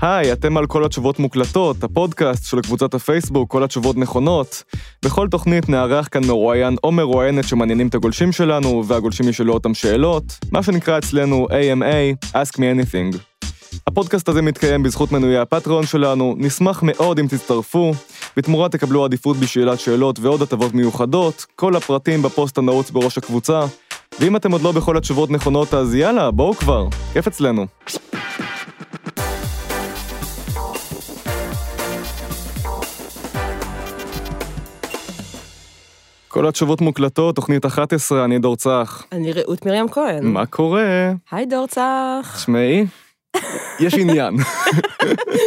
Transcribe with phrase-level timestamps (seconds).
[0.00, 4.62] היי, אתם על כל התשובות מוקלטות, הפודקאסט של קבוצת הפייסבוק, כל התשובות נכונות.
[5.04, 10.24] בכל תוכנית נארח כאן מרואיין או מרואיינת שמעניינים את הגולשים שלנו, והגולשים ישאלו אותם שאלות,
[10.52, 13.18] מה שנקרא אצלנו AMA, Ask Me Anything.
[13.86, 17.92] הפודקאסט הזה מתקיים בזכות מנויי הפטריון שלנו, נשמח מאוד אם תצטרפו,
[18.36, 23.60] בתמורה תקבלו עדיפות בשאלת שאלות ועוד הטבות מיוחדות, כל הפרטים בפוסט הנעוץ בראש הקבוצה,
[24.20, 27.66] ואם אתם עוד לא בכל התשובות נכונות אז יאללה, בואו כבר, כיף אצלנו.
[36.36, 39.06] כל התשובות מוקלטות, תוכנית 11, אני דור צח.
[39.12, 40.26] אני רעות מרים כהן.
[40.26, 41.12] מה קורה?
[41.30, 42.34] היי דור צח.
[42.36, 42.86] תשמעי,
[43.80, 44.34] יש עניין.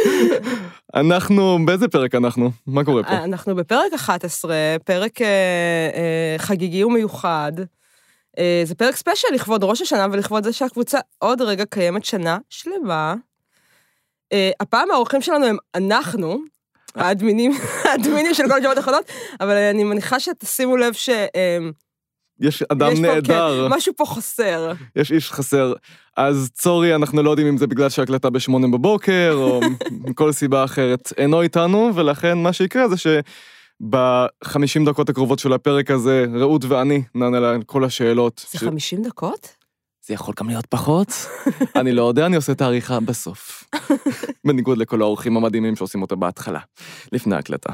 [0.94, 2.50] אנחנו, באיזה פרק אנחנו?
[2.66, 3.24] מה קורה פה?
[3.24, 4.54] אנחנו בפרק 11,
[4.84, 7.52] פרק אה, אה, חגיגי ומיוחד.
[8.38, 13.14] אה, זה פרק ספיישל לכבוד ראש השנה ולכבוד זה שהקבוצה עוד רגע קיימת שנה שלמה.
[14.32, 16.38] אה, הפעם האורחים שלנו הם אנחנו,
[16.94, 17.52] האדמינים,
[17.84, 19.04] האדמינים של כל התשובות האחרונות,
[19.40, 21.08] אבל אני מניחה שתשימו לב ש...
[21.08, 21.58] אה,
[22.40, 24.72] יש אדם יש פה, נהדר, כן, משהו פה חסר.
[24.96, 25.72] יש איש חסר.
[26.16, 29.60] אז צורי, אנחנו לא יודעים אם זה בגלל שהקלטה בשמונה בבוקר, או
[30.08, 31.12] מכל סיבה אחרת.
[31.16, 32.96] אינו איתנו, ולכן מה שיקרה זה
[33.82, 38.46] שבחמישים דקות הקרובות של הפרק הזה, רעות ואני נענה על כל השאלות.
[38.52, 39.59] זה ש- 50 דקות?
[40.10, 41.08] זה יכול גם להיות פחות.
[41.76, 43.64] אני לא יודע, אני עושה את העריכה בסוף.
[44.46, 46.58] בניגוד לכל האורחים המדהימים שעושים אותה בהתחלה,
[47.12, 47.72] לפני ההקלטה.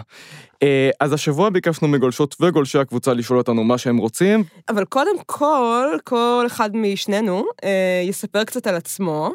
[0.62, 4.44] אה, אז השבוע ביקשנו מגולשות וגולשי הקבוצה לשאול אותנו מה שהם רוצים.
[4.68, 9.30] אבל קודם כל, כל אחד משנינו אה, יספר קצת על עצמו,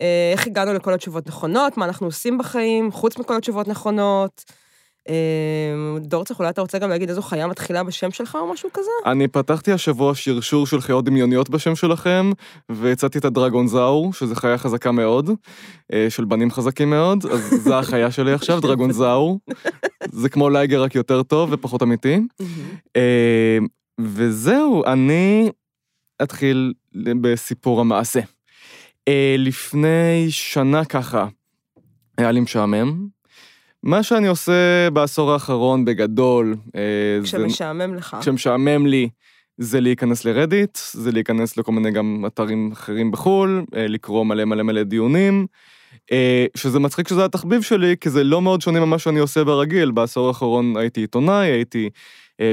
[0.00, 4.44] אה, איך הגענו לכל התשובות נכונות, מה אנחנו עושים בחיים, חוץ מכל התשובות נכונות.
[5.08, 8.90] אה, דורצח, אולי אתה רוצה גם להגיד איזו חיה מתחילה בשם שלך או משהו כזה?
[9.06, 12.30] אני פתחתי השבוע שרשור של חיות דמיוניות בשם שלכם,
[12.68, 15.30] והצעתי את הדרגון זאור, שזו חיה חזקה מאוד,
[15.92, 19.38] אה, של בנים חזקים מאוד, אז זו החיה שלי עכשיו, דרגון זאור.
[20.12, 22.20] זה כמו לייגר רק יותר טוב ופחות אמיתי.
[22.96, 23.58] אה,
[24.00, 25.50] וזהו, אני
[26.22, 26.72] אתחיל
[27.20, 28.20] בסיפור המעשה.
[29.08, 31.26] אה, לפני שנה ככה,
[32.18, 33.17] היה לי משעמם.
[33.82, 36.80] מה שאני עושה בעשור האחרון בגדול, אה,
[37.20, 37.26] זה...
[37.26, 38.16] כשמשעמם לך.
[38.20, 39.08] כשמשעמם לי,
[39.58, 44.62] זה להיכנס לרדיט, זה להיכנס לכל מיני גם אתרים אחרים בחו"ל, אה, לקרוא מלא מלא
[44.62, 45.46] מלא דיונים,
[46.12, 49.90] אה, שזה מצחיק שזה התחביב שלי, כי זה לא מאוד שונה ממה שאני עושה ברגיל.
[49.90, 51.90] בעשור האחרון הייתי עיתונאי, הייתי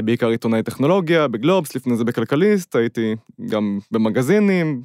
[0.04, 3.14] בעיקר עיתונאי טכנולוגיה, בגלובס, לפני זה בכלכליסט, הייתי
[3.48, 4.82] גם במגזינים,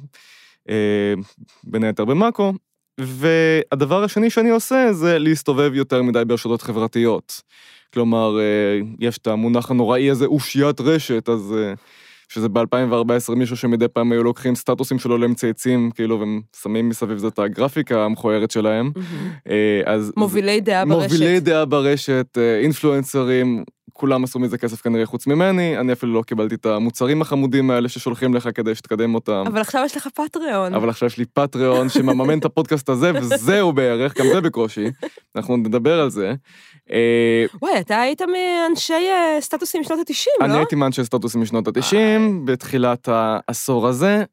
[1.64, 2.52] בין היתר במאקו,
[3.06, 7.42] והדבר השני שאני עושה זה להסתובב יותר מדי ברשתות חברתיות.
[7.94, 11.54] כלומר, אה, יש את המונח הנוראי הזה, אושיית רשת, אז...
[11.58, 11.74] אה,
[12.28, 17.28] שזה ב-2014 מישהו שמדי פעם היו לוקחים סטטוסים שלו למצייצים, כאילו, והם שמים מסביב זה
[17.28, 18.90] את הגרפיקה המכוערת שלהם.
[19.48, 20.12] אה, אז...
[20.16, 21.12] מובילי דעה ברשת.
[21.12, 26.54] מובילי דעה ברשת, אינפלואנסרים, כולם עשו מזה כסף כנראה חוץ ממני, אני אפילו לא קיבלתי
[26.54, 29.44] את המוצרים החמודים האלה ששולחים לך כדי שתקדם אותם.
[29.46, 30.74] אבל עכשיו יש לך פטריון.
[30.74, 34.86] אבל עכשיו יש לי פטריון שמממן את הפודקאסט הזה, וזהו בערך, גם זה בקושי.
[35.36, 36.34] אנחנו נדבר על זה.
[36.92, 40.44] אה, וואי, אתה היית מאנשי אה, סטטוסים משנות ה-90, לא?
[40.44, 41.96] אני הייתי מאנשי סטטוסים משנות ה-90,
[42.44, 44.24] בתחילת העשור הזה.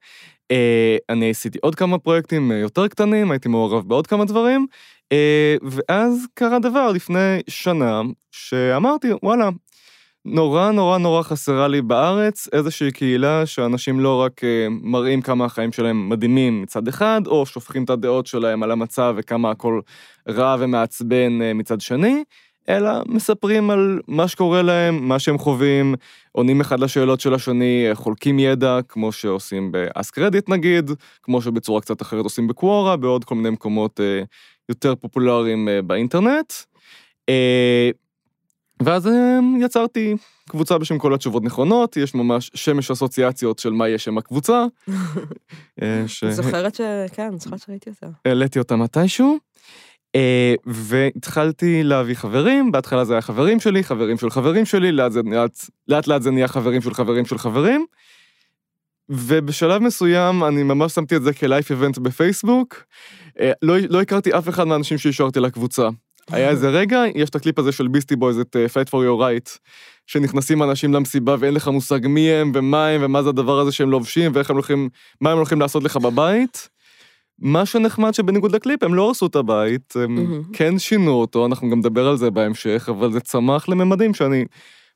[0.51, 4.67] אה, אני עשיתי עוד כמה פרויקטים יותר קטנים, הייתי מעורב בעוד כמה דברים,
[5.63, 9.49] ואז קרה דבר לפני שנה, שאמרתי, וואלה,
[10.25, 15.71] נורא נורא נורא חסרה לי בארץ איזושהי קהילה שאנשים לא רק אה, מראים כמה החיים
[15.71, 19.79] שלהם מדהימים מצד אחד, או שופכים את הדעות שלהם על המצב וכמה הכל
[20.29, 22.23] רע ומעצבן אה, מצד שני,
[22.69, 25.95] אלא מספרים על מה שקורה להם, מה שהם חווים,
[26.31, 30.91] עונים אחד לשאלות של השני, חולקים ידע, כמו שעושים ב-Ask Reddit נגיד,
[31.23, 34.21] כמו שבצורה קצת אחרת עושים בקוורה, בעוד כל מיני מקומות אה,
[34.69, 36.53] יותר פופולריים אה, באינטרנט.
[37.29, 37.89] אה,
[38.83, 40.15] ואז אה, יצרתי
[40.49, 44.65] קבוצה בשם כל התשובות נכונות, יש ממש שמש אסוציאציות של מה יהיה שם הקבוצה.
[45.81, 46.81] אה, ש- זוכרת ש...
[47.13, 48.07] כן, זוכרת שראיתי אותה.
[48.25, 49.37] העליתי אותה מתישהו,
[50.15, 55.21] אה, והתחלתי להביא חברים, בהתחלה זה היה חברים שלי, חברים של חברים שלי, לאט, זה,
[55.25, 57.85] לאט, לאט לאט זה נהיה חברים של חברים של חברים,
[59.09, 62.83] ובשלב מסוים אני ממש שמתי את זה כ life event בפייסבוק,
[63.39, 65.89] אה, לא, לא הכרתי אף אחד מהאנשים שאישרתי לקבוצה.
[66.31, 69.21] היה איזה רגע, יש את הקליפ הזה של ביסטי בויז, את uh, Fight for your
[69.21, 69.57] right,
[70.07, 73.91] שנכנסים אנשים למסיבה ואין לך מושג מי הם ומה הם ומה זה הדבר הזה שהם
[73.91, 74.89] לובשים ואיך הם הולכים,
[75.21, 76.69] מה הם הולכים לעשות לך בבית.
[77.41, 80.43] מה שנחמד שבניגוד לקליפ, הם לא הרסו את הבית, הם מהמם.
[80.53, 84.45] כן שינו אותו, אנחנו גם נדבר על זה בהמשך, אבל זה צמח לממדים שאני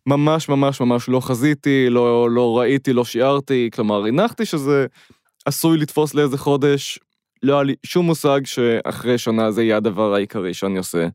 [0.05, 4.85] ממש ממש ממש לא חזיתי, לא, לא ראיתי, לא שיערתי, כלומר, הנחתי שזה
[5.45, 6.99] עשוי לתפוס לאיזה חודש,
[7.43, 11.07] לא היה לי שום מושג שאחרי שנה זה יהיה הדבר העיקרי שאני עושה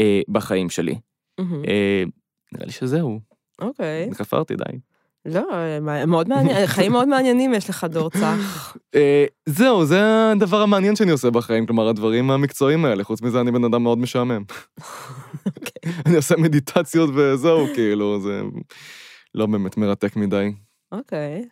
[0.00, 0.94] אה, בחיים שלי.
[1.38, 1.64] מהמם.
[1.64, 2.02] אה,
[2.52, 3.20] נראה לי שזהו,
[3.60, 4.10] אוקיי.
[4.14, 4.78] חפרתי די.
[5.26, 5.42] לא,
[6.06, 8.76] מאוד מעניין, חיים מאוד מעניינים יש לך, דור צח.
[8.94, 10.00] אה, זהו, זה
[10.32, 13.98] הדבר המעניין שאני עושה בחיים, כלומר, הדברים המקצועיים האלה, חוץ מזה אני בן אדם מאוד
[13.98, 14.42] משעמם.
[16.06, 18.42] אני עושה מדיטציות וזהו, כאילו, זה
[19.34, 20.52] לא באמת מרתק מדי.
[20.92, 21.44] אוקיי.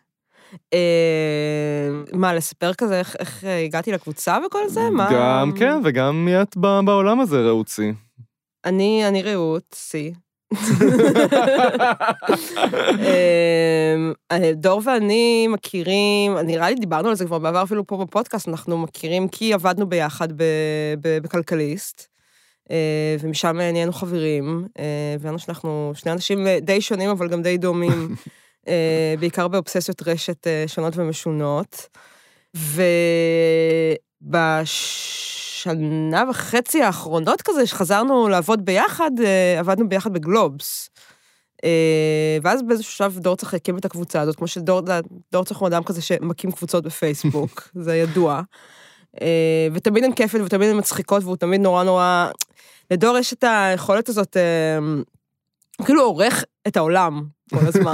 [0.73, 4.81] אה, מה, לספר כזה איך- הגעתי לקבוצה וכל זה?
[5.11, 7.93] גם כן, וגם מי את בעולם הזה, רעוצי.
[8.65, 10.13] אני, אני רעות, סי.
[14.31, 18.77] אה, דור ואני מכירים, נראה לי דיברנו על זה כבר בעבר אפילו פה בפודקאסט, אנחנו
[18.77, 20.27] מכירים כי עבדנו ביחד
[21.01, 22.07] בכלכליסט,
[22.71, 28.15] אה, ומשם נהיינו חברים, אה, והבנו שאנחנו שני אנשים די שונים אבל גם די דומים,
[29.19, 31.87] בעיקר באובססיות רשת שונות ומשונות.
[34.21, 40.89] ובשנה וחצי האחרונות כזה, שחזרנו לעבוד ביחד, אה, עבדנו ביחד בגלובס.
[41.63, 44.81] אה, ואז באיזשהו שלב דור צריך להקים את הקבוצה הזאת, כמו שדור
[45.31, 48.41] דור צריך הוא אדם כזה שמקים קבוצות בפייסבוק, זה ידוע.
[49.21, 52.29] אה, ותמיד הן כיפת ותמיד הן מצחיקות, והוא תמיד נורא נורא...
[52.91, 54.37] לדור יש את היכולת הזאת,
[55.85, 57.93] כאילו עורך את העולם כל הזמן.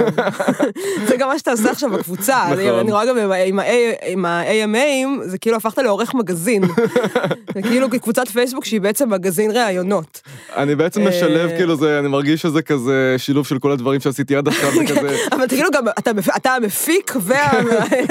[1.08, 2.44] זה גם מה שאתה עושה עכשיו בקבוצה.
[2.44, 2.78] נכון.
[2.78, 3.16] אני רואה גם
[4.06, 6.62] עם ה-AMAים, זה כאילו הפכת לעורך מגזין.
[7.54, 10.20] זה כאילו קבוצת פייסבוק שהיא בעצם מגזין ראיונות.
[10.56, 14.36] אני בעצם אה, משלב, כאילו, זה, אני מרגיש שזה כזה שילוב של כל הדברים שעשיתי
[14.36, 15.16] עד עכשיו, זה כזה...
[15.32, 18.06] אבל כאילו גם, אתה מפ- אתה המפיק והמראיין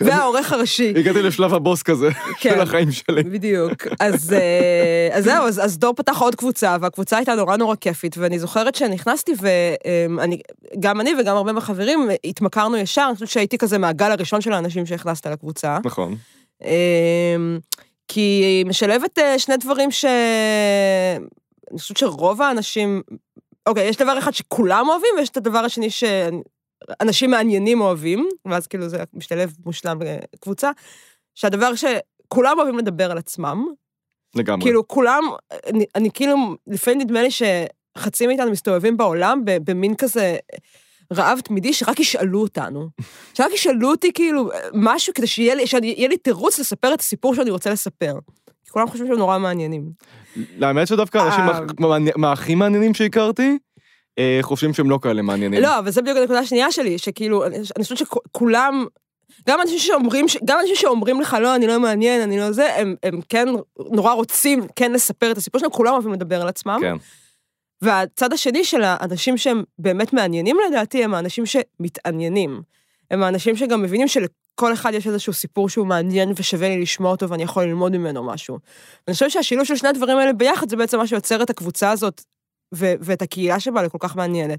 [0.00, 0.92] והעורך הראשי.
[0.96, 2.08] הגעתי לשלב הבוס כזה,
[2.40, 2.50] כן.
[2.54, 3.22] של החיים שלי.
[3.22, 3.86] בדיוק.
[4.00, 8.18] אז, אה, אז זהו, אז, אז דור פתח עוד קבוצה, והקבוצה הייתה נורא נורא כיפית,
[8.18, 10.38] ואני זוכרת שנכנסתי, ואני,
[10.80, 14.86] גם אני וגם הרבה מהחברים התמכרנו ישר, אני חושבת שהייתי כזה מהגל הראשון של האנשים
[14.86, 15.78] שהכנסת לקבוצה.
[15.84, 16.16] נכון.
[16.62, 17.58] אמ,
[18.08, 20.04] כי היא משלבת אה, שני דברים ש...
[21.70, 23.02] אני חושבת שרוב האנשים...
[23.66, 28.88] אוקיי, יש דבר אחד שכולם אוהבים, ויש את הדבר השני שאנשים מעניינים אוהבים, ואז כאילו
[28.88, 30.70] זה משתלב מושלם בקבוצה,
[31.34, 33.66] שהדבר שכולם אוהבים לדבר על עצמם,
[34.34, 34.62] לגמרי.
[34.62, 35.24] כאילו כולם,
[35.66, 36.36] אני, אני כאילו,
[36.66, 37.28] לפעמים נדמה לי
[37.98, 40.36] שחצי מאיתנו מסתובבים בעולם במין כזה
[41.12, 42.88] רעב תמידי, שרק ישאלו אותנו.
[43.36, 47.50] שרק ישאלו אותי כאילו משהו כדי שיהיה לי, שיהיה לי תירוץ לספר את הסיפור שאני
[47.50, 48.14] רוצה לספר.
[48.64, 49.90] כי כולם חושבים שהם נורא מעניינים.
[50.62, 51.60] האמת שדוווקא אנשים אה.
[51.80, 53.58] מה- מה- מהכי מעניינים שהכרתי,
[54.18, 55.62] אה, חושבים שהם לא כאלה מעניינים.
[55.62, 58.84] לא, אבל זה בדיוק הנקודה השנייה שלי, שכאילו, אני חושבת שכולם,
[59.48, 62.94] גם אנשים שאומרים, גם אנשים שאומרים לך, לא, אני לא מעניין, אני לא זה, הם,
[63.02, 63.48] הם כן
[63.92, 66.78] נורא רוצים כן לספר את הסיפור שלהם, כולם אוהבים לדבר על עצמם.
[66.80, 66.96] כן.
[67.84, 72.62] והצד השני של האנשים שהם באמת מעניינים לדעתי, הם האנשים שמתעניינים.
[73.10, 77.28] הם האנשים שגם מבינים שלכל אחד יש איזשהו סיפור שהוא מעניין ושווה לי לשמוע אותו
[77.28, 78.58] ואני יכול ללמוד ממנו משהו.
[79.06, 82.22] ואני חושבת שהשילוב של שני הדברים האלה ביחד זה בעצם מה שיוצר את הקבוצה הזאת
[82.74, 84.58] ו- ואת הקהילה שבה לכל כך מעניינת.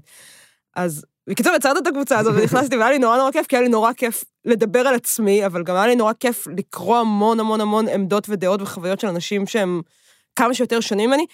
[0.76, 3.68] אז בקיצור, יצרת את הקבוצה הזאת ונכנסתי והיה לי נורא נורא כיף, כי היה לי
[3.68, 7.88] נורא כיף לדבר על עצמי, אבל גם היה לי נורא כיף לקרוא המון המון המון
[7.88, 9.80] עמדות ודעות וחוויות של אנשים שהם
[10.36, 11.26] כמה שיותר שונים ממני,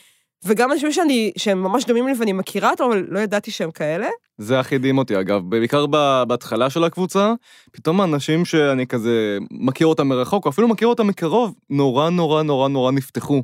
[0.45, 4.09] וגם אנשים שאני, שהם ממש דומים לי ואני מכירה אותם, אבל לא ידעתי שהם כאלה.
[4.39, 5.41] זה הכי הדהים אותי, אגב.
[5.49, 5.87] בעיקר
[6.27, 7.33] בהתחלה של הקבוצה,
[7.73, 12.69] פתאום האנשים שאני כזה מכיר אותם מרחוק, או אפילו מכיר אותם מקרוב, נורא נורא נורא
[12.69, 13.43] נורא נפתחו.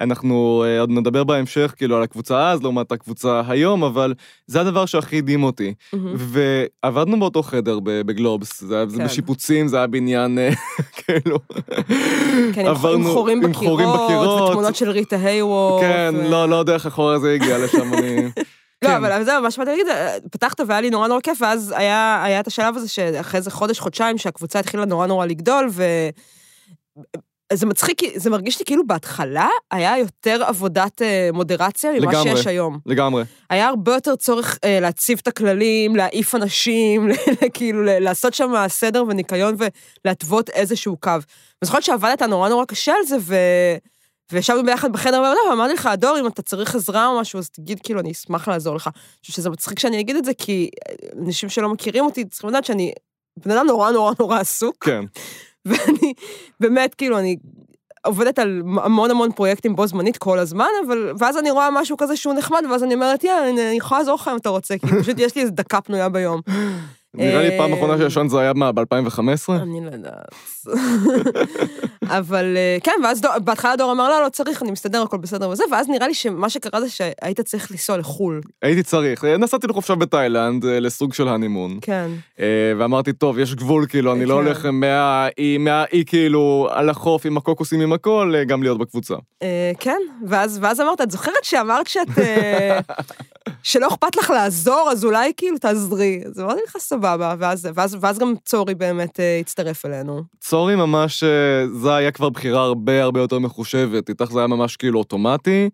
[0.00, 4.14] אנחנו אה, עוד נדבר בהמשך, כאילו, על הקבוצה אז, לעומת הקבוצה היום, אבל
[4.46, 5.74] זה הדבר שהכי הדהים אותי.
[6.14, 9.04] ועבדנו באותו חדר בגלובס, זה היה כן.
[9.04, 10.50] בשיפוצים, זה היה בניין, אה,
[11.04, 11.38] כאילו...
[12.52, 14.48] כן, עם- עם חורים עם חורים בקירות, בקירות.
[14.50, 15.80] ותמונות של ריטה היוורד.
[15.82, 18.16] כן, ו- לא, לא יודע איך החור הזה הגיע לשם, אני...
[18.82, 18.94] לא, כן.
[18.94, 22.40] אבל זהו, מה שבאתי להגיד, אה, פתחת והיה לי נורא נורא כיף, ואז היה, היה
[22.40, 25.82] את השלב הזה שאחרי איזה חודש, חודשיים, שהקבוצה התחילה נורא נורא לגדול, ו...
[27.54, 32.36] זה מצחיק, זה מרגיש לי כאילו בהתחלה היה יותר עבודת אה, מודרציה ממה לגמרי.
[32.36, 32.78] שיש היום.
[32.86, 33.24] לגמרי.
[33.50, 37.08] היה הרבה יותר צורך אה, להציב את הכללים, להעיף אנשים,
[37.54, 39.54] כאילו לעשות שם סדר וניקיון
[40.04, 41.10] ולהתוות איזשהו קו.
[41.10, 41.20] ואני
[41.64, 43.34] זוכרת שעבדת נורא נורא קשה על זה, ו...
[44.32, 47.80] וישבנו ביחד בחדר בעבודה, ואמרתי לך, דור, אם אתה צריך עזרה או משהו, אז תגיד,
[47.82, 48.86] כאילו, אני אשמח לעזור לך.
[48.86, 52.50] אני חושבת שזה מצחיק שאני אגיד את זה, כי אה, אנשים שלא מכירים אותי צריכים
[52.50, 52.92] לדעת שאני
[53.36, 55.04] בן אדם נורא נורא נורא עסוק, כן.
[55.66, 56.14] ואני
[56.60, 57.36] באמת, כאילו, אני
[58.06, 62.16] עובדת על המון המון פרויקטים בו זמנית כל הזמן, אבל, ואז אני רואה משהו כזה
[62.16, 65.18] שהוא נחמד, ואז אני אומרת, יאללה, אני, יכולה לעזור לך אם אתה רוצה, כי פשוט
[65.18, 66.40] יש לי איזה דקה פנויה ביום.
[67.14, 69.52] נראה לי פעם אה, אחרונה שישן זה היה מה, ב-2015?
[69.62, 70.34] אני לא יודעת.
[72.18, 75.48] אבל אה, כן, ואז דור- בהתחלה דור אמר, לא, לא צריך, אני מסתדר, הכל בסדר
[75.48, 78.40] וזה, ואז נראה לי שמה שקרה זה שהיית צריך לנסוע לחו"ל.
[78.62, 79.24] הייתי צריך.
[79.24, 81.78] נסעתי לחופשה בתאילנד, אה, לסוג של הנימון.
[81.80, 82.10] כן.
[82.40, 82.46] אה,
[82.78, 84.44] ואמרתי, טוב, יש גבול, כאילו, אני לא כן.
[84.46, 89.14] הולך מהאי, מהאי, כאילו, על החוף עם הקוקוסים, עם הכל, אה, גם להיות בקבוצה.
[89.42, 92.18] אה, כן, ואז, ואז אמרת, את זוכרת שאמרת שאת...
[92.18, 92.78] אה,
[93.62, 96.20] שלא אכפת לך לעזור, אז אולי כאילו תעזרי.
[96.26, 97.01] אז אמרתי לך, סבבה,
[97.38, 100.22] ואז, ואז, ואז גם צורי באמת אה, הצטרף אלינו.
[100.40, 101.28] צורי ממש, אה,
[101.74, 105.68] זה היה כבר בחירה הרבה הרבה יותר מחושבת, איתך זה היה ממש כאילו אוטומטי.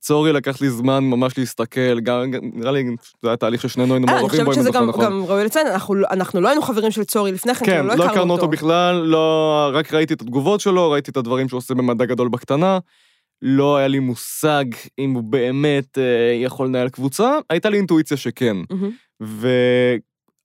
[0.00, 2.84] צורי לקח לי זמן ממש להסתכל, גם, גם- נראה לי
[3.22, 5.04] זה היה תהליך ששנינו היינו אה, אני מעורבים בו, חושבת אם אני שזה זוכר נכון.
[5.04, 7.96] גם ראוי לציין, אנחנו, לא- אנחנו לא היינו חברים של צורי לפני כן, כן, כאילו,
[7.96, 11.74] לא הכרנו אותו בכלל, לא, רק ראיתי את התגובות שלו, ראיתי את הדברים שהוא עושה
[11.74, 12.78] במדע גדול בקטנה.
[13.42, 14.64] לא היה לי מושג
[14.98, 16.04] אם הוא באמת אה,
[16.44, 18.56] יכול לנהל קבוצה, הייתה לי אינטואיציה שכן.
[18.70, 18.90] מהמם.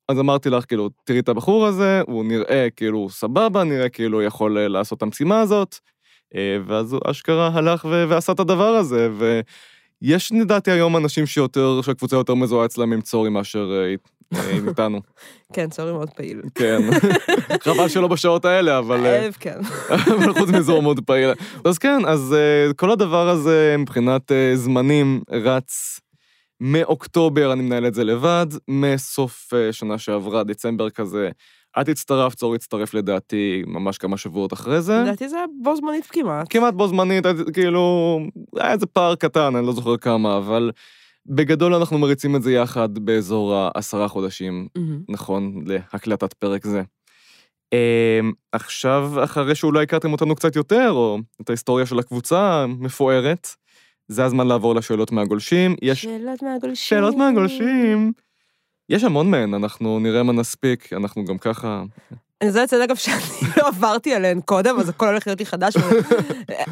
[0.09, 4.57] ואז אמרתי לך, כאילו, תראי את הבחור הזה, הוא נראה כאילו סבבה, נראה כאילו יכול
[4.57, 5.75] אה, לעשות את המשימה הזאת,
[6.35, 9.09] אה, ואז הוא אשכרה הלך ו- ועשה את הדבר הזה,
[10.01, 13.95] ויש לדעתי היום אנשים שיותר, שהקבוצה יותר מזוהה אצלם עם צורי מאשר אה,
[14.57, 15.01] עם איתנו.
[15.53, 16.41] כן, צורי מאוד פעיל.
[16.55, 16.81] כן.
[17.63, 19.05] חבל שלא בשעות האלה, אבל...
[19.05, 19.59] אה, אה, כן.
[20.17, 21.29] אבל חוץ מזה הוא מאוד פעיל.
[21.65, 22.35] אז כן, אז
[22.75, 26.00] כל הדבר הזה מבחינת זמנים רץ
[26.62, 31.29] מאוקטובר, אני מנהל את זה לבד, מסוף אה, שנה שעברה, דצמבר כזה.
[31.81, 35.01] את הצטרפת, צור הצטרף לדעתי ממש כמה שבועות אחרי זה.
[35.01, 36.47] לדעתי זה היה בו זמנית כמעט.
[36.50, 38.19] כמעט בו זמנית, כאילו,
[38.55, 40.71] היה איזה פער קטן, אני לא זוכר כמה, אבל
[41.25, 45.00] בגדול אנחנו מריצים את זה יחד באזור העשרה חודשים מהמם.
[45.09, 46.81] נכון להקלטת פרק זה.
[47.74, 53.47] אמ, עכשיו, אחרי שאולי הכרתם אותנו קצת יותר, או את ההיסטוריה של הקבוצה המפוארת,
[54.07, 55.75] זה הזמן לעבור לשאלות מהגולשים.
[55.81, 56.75] יש שאלות מהגולשים.
[56.75, 58.12] שאלות מהגולשים.
[58.89, 61.83] יש המון מהן, אנחנו נראה מה נספיק, אנחנו גם ככה...
[62.41, 65.74] אני רוצה לציין אגב שאני לא עברתי עליהן קודם, אז הכל הולך להיות לי חדש.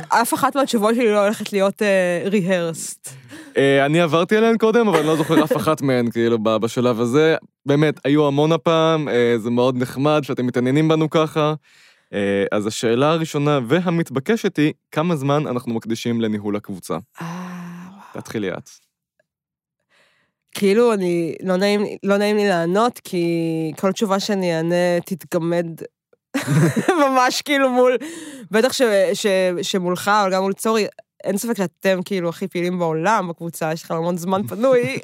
[0.09, 1.81] אף אחת מהתשובות שלי לא הולכת להיות
[2.25, 3.09] ריהרסט.
[3.57, 7.35] אה, אני עברתי עליהן קודם, אבל אני לא זוכר אף אחת מהן, כאילו, בשלב הזה.
[7.65, 11.53] באמת, היו המון הפעם, אה, זה מאוד נחמד שאתם מתעניינים בנו ככה.
[12.13, 16.97] אה, אז השאלה הראשונה והמתבקשת היא, כמה זמן אנחנו מקדישים לניהול הקבוצה?
[18.13, 18.69] תתחילי את.
[20.51, 23.25] כאילו, אני, לא נעים, לא נעים לי לענות, כי
[23.79, 25.67] כל תשובה שאני אענה תתגמד
[27.07, 27.97] ממש כאילו מול,
[28.51, 28.81] בטח ש,
[29.13, 29.27] ש,
[29.61, 30.85] שמולך, אבל גם מול צורי,
[31.23, 34.81] אין ספק שאתם כאילו הכי פעילים בעולם בקבוצה, יש לכם המון זמן פנוי.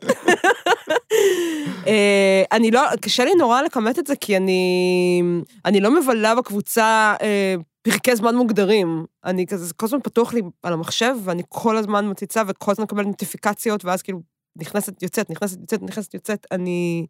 [1.87, 5.21] אה, אני לא, קשה לי נורא לכמת את זה, כי אני,
[5.65, 9.05] אני לא מבלה בקבוצה אה, פרקי זמן מוגדרים.
[9.25, 12.83] אני כזה, זה כל הזמן פתוח לי על המחשב, ואני כל הזמן מציצה וכל הזמן
[12.83, 14.21] מקבלת נוטיפיקציות, ואז כאילו
[14.55, 17.05] נכנסת, יוצאת, נכנסת, יוצאת, נכנסת, יוצאת, אני...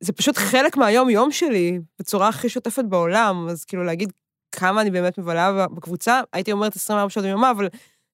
[0.00, 4.12] זה פשוט חלק מהיום-יום שלי, בצורה הכי שוטפת בעולם, אז כאילו להגיד
[4.52, 7.68] כמה אני באמת מבלה בקבוצה, הייתי אומרת 24 שעות ביממה, אבל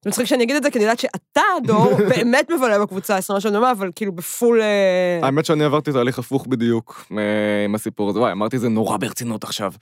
[0.04, 3.40] זה מצחיק שאני אגיד את זה, כי אני יודעת שאתה, דור, באמת מבלה בקבוצה 24
[3.40, 4.60] שעות ביממה, אבל כאילו בפול...
[4.60, 8.20] אה, האמת שאני עברתי תהליך הפוך בדיוק אה, עם הסיפור הזה.
[8.20, 9.72] וואי, אמרתי זה נורא ברצינות עכשיו.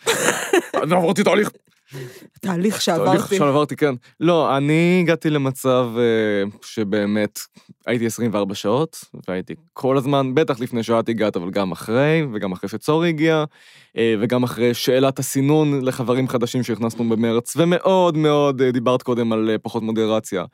[0.83, 1.51] אני עברתי תהליך
[1.93, 3.37] תהליך תהליך שעברתי.
[3.37, 3.95] שעברתי, כן.
[4.21, 7.41] לא, אני הגעתי למצב אה, שבאמת
[7.87, 12.69] הייתי 24 שעות, והייתי כל הזמן, בטח לפני שאת הגעת, אבל גם אחרי, וגם אחרי
[12.69, 13.45] שצורי הגיע,
[13.97, 19.51] אה, וגם אחרי שאלת הסינון לחברים חדשים שהכנסנו במרץ, ומאוד מאוד, אה, דיברת קודם על
[19.63, 20.45] פחות מודרציה.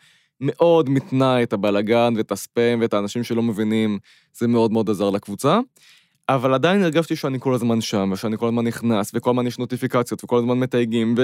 [0.41, 3.99] מאוד מתנה את הבלגן ואת הספאם ואת האנשים שלא מבינים,
[4.35, 5.61] זה מאוד מאוד עזר לקבוצה.
[6.29, 10.25] אבל עדיין הרגשתי שאני כל הזמן שם, ושאני כל הזמן נכנס, וכל הזמן יש נוטיפיקציות,
[10.25, 11.15] וכל הזמן מתייגים,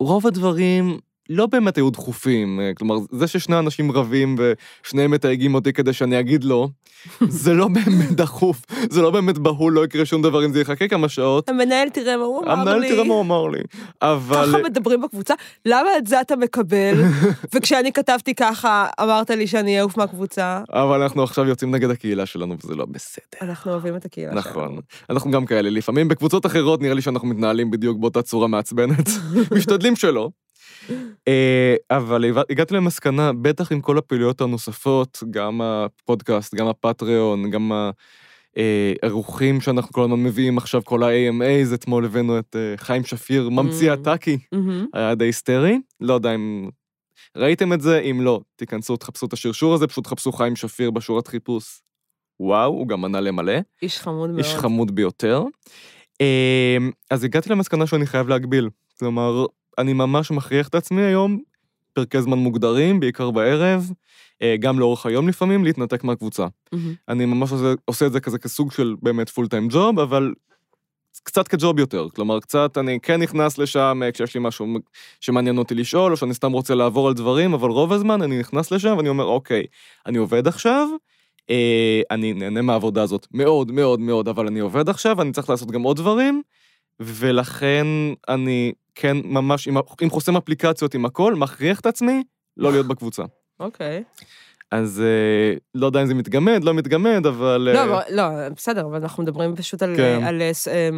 [0.00, 0.98] ורוב הדברים
[1.28, 2.60] לא באמת היו דחופים.
[2.60, 6.68] אה, כלומר, זה ששני אנשים רבים ושניהם מתייגים אותי כדי שאני אגיד לא,
[7.20, 10.88] זה לא באמת דחוף, זה לא באמת בהול, לא יקרה שום דבר אם זה יחכה
[10.88, 11.48] כמה שעות.
[11.48, 12.60] המנהל תראה מה הוא אמר לי.
[12.60, 13.60] המנהל תראה מה הוא אמר לי.
[14.02, 14.46] אבל...
[14.48, 15.34] ככה מדברים בקבוצה,
[15.66, 17.02] למה את זה אתה מקבל?
[17.54, 20.60] וכשאני כתבתי ככה, אמרת לי שאני אעוף מהקבוצה.
[20.72, 23.24] אבל אנחנו עכשיו יוצאים נגד הקהילה שלנו, וזה לא בסדר.
[23.42, 24.50] אנחנו אוהבים את הקהילה שלנו.
[24.50, 24.78] נכון.
[25.10, 29.08] אנחנו גם כאלה, לפעמים בקבוצות אחרות נראה לי שאנחנו מתנהלים בדיוק באותה צורה מעצבנת.
[29.56, 30.30] משתדלים שלא.
[31.28, 37.72] אה, אבל הגעתי למסקנה, בטח עם כל הפעילויות הנוספות, גם הפודקאסט, גם הפטריון, גם
[39.02, 43.90] האירוחים שאנחנו כל הזמן מביאים עכשיו, כל ה-AMAs, אתמול הבאנו את אה, חיים שפיר, ממציא
[43.90, 43.94] Mm.
[43.94, 44.86] הטאקי, מהמם.
[44.92, 45.78] היה די היסטרי.
[46.00, 46.68] לא יודע אם
[47.36, 51.26] ראיתם את זה, אם לא, תיכנסו, תחפשו את השרשור הזה, פשוט תחפשו חיים שפיר בשורת
[51.26, 51.82] חיפוש.
[52.40, 53.52] וואו, הוא גם ענה למלא.
[53.82, 54.38] איש חמוד מאוד.
[54.44, 55.44] איש חמוד ביותר.
[57.10, 58.68] אז הגעתי למסקנה שאני חייב להגביל.
[58.98, 59.46] כלומר,
[59.78, 61.38] אני ממש מכריח את עצמי היום,
[61.92, 63.90] פרקי זמן מוגדרים, בעיקר בערב,
[64.42, 66.46] אה, גם לאורך היום לפעמים, להתנתק מהקבוצה.
[66.72, 66.94] מהמם.
[67.08, 70.34] אני ממש עושה, עושה את זה כזה כסוג של באמת פול טיים ג'וב, אבל
[71.22, 72.06] קצת כג'וב יותר.
[72.14, 74.66] כלומר, קצת אני כן נכנס לשם אה, כשיש לי משהו
[75.20, 78.70] שמעניין אותי לשאול, או שאני סתם רוצה לעבור על דברים, אבל רוב הזמן אני נכנס
[78.70, 79.64] לשם ואני אומר, אוקיי,
[80.06, 80.88] אני עובד עכשיו,
[81.50, 85.70] אה, אני נהנה מהעבודה הזאת מאוד מאוד מאוד, אבל אני עובד עכשיו, אני צריך לעשות
[85.70, 86.42] גם עוד דברים,
[87.00, 87.86] ולכן
[88.28, 92.22] אני כן ממש, עם, עם חוסם אפליקציות, עם הכל, מכריח את עצמי
[92.56, 93.22] לא להיות בקבוצה.
[93.60, 94.02] אוקיי.
[94.70, 97.68] אז אה, לא יודע אם זה מתגמד, לא מתגמד, אבל...
[97.74, 100.20] לא, אה, לא, בסדר, אבל אנחנו מדברים פשוט על, כן.
[100.24, 100.90] על אה,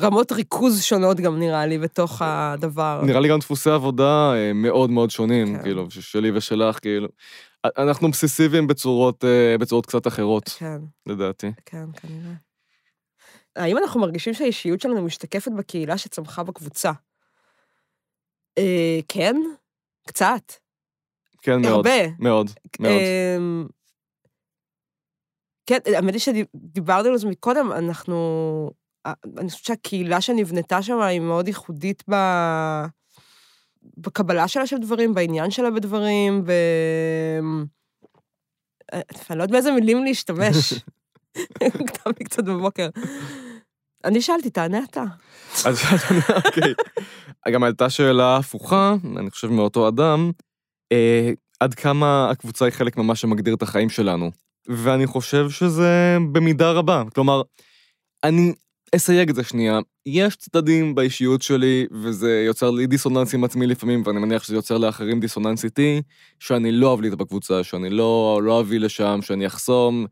[0.00, 3.00] רמות ריכוז שונות גם, נראה לי, בתוך הדבר.
[3.04, 5.62] נראה לי גם דפוסי עבודה מאוד מאוד שונים, כן.
[5.62, 7.08] כאילו, שלי ושלך, כאילו.
[7.78, 9.24] אנחנו אובססיביים בצורות,
[9.60, 11.52] בצורות קצת אחרות, כן, לדעתי.
[11.66, 12.49] כן, כנראה.
[13.56, 16.92] האם אנחנו מרגישים שהאישיות שלנו משתקפת בקהילה שצמחה בקבוצה?
[18.58, 19.36] אה, כן,
[20.06, 20.52] קצת.
[21.42, 21.72] כן, מאוד.
[21.72, 22.08] הרבה.
[22.18, 23.00] מאוד, מאוד.
[23.38, 23.66] אמ,
[25.66, 28.70] כן, האמת היא שדיברנו על זה מקודם, אנחנו...
[29.06, 32.14] אה, אני חושבת שהקהילה שנבנתה שם היא מאוד ייחודית ב...
[33.96, 36.50] בקבלה שלה של דברים, בעניין שלה בדברים, ב...
[38.92, 40.72] אה, אני לא יודעת באיזה מילים להשתמש.
[41.88, 42.88] קטן לי קצת בבוקר.
[44.04, 45.04] אני שאלתי, תענה אתה.
[45.64, 45.80] אז
[46.46, 46.74] אוקיי.
[47.52, 50.30] גם עלתה שאלה הפוכה, אני חושב מאותו אדם,
[50.92, 54.30] אה, עד כמה הקבוצה היא חלק ממה שמגדיר את החיים שלנו.
[54.68, 57.02] ואני חושב שזה במידה רבה.
[57.14, 57.42] כלומר,
[58.24, 58.52] אני
[58.96, 59.78] אסייג את זה שנייה.
[60.06, 64.78] יש צדדים באישיות שלי, וזה יוצר לי דיסוננס עם עצמי לפעמים, ואני מניח שזה יוצר
[64.78, 66.02] לאחרים דיסוננס איתי,
[66.38, 70.06] שאני לא אבליט בקבוצה, שאני לא, לא אביא לשם, שאני אחסום,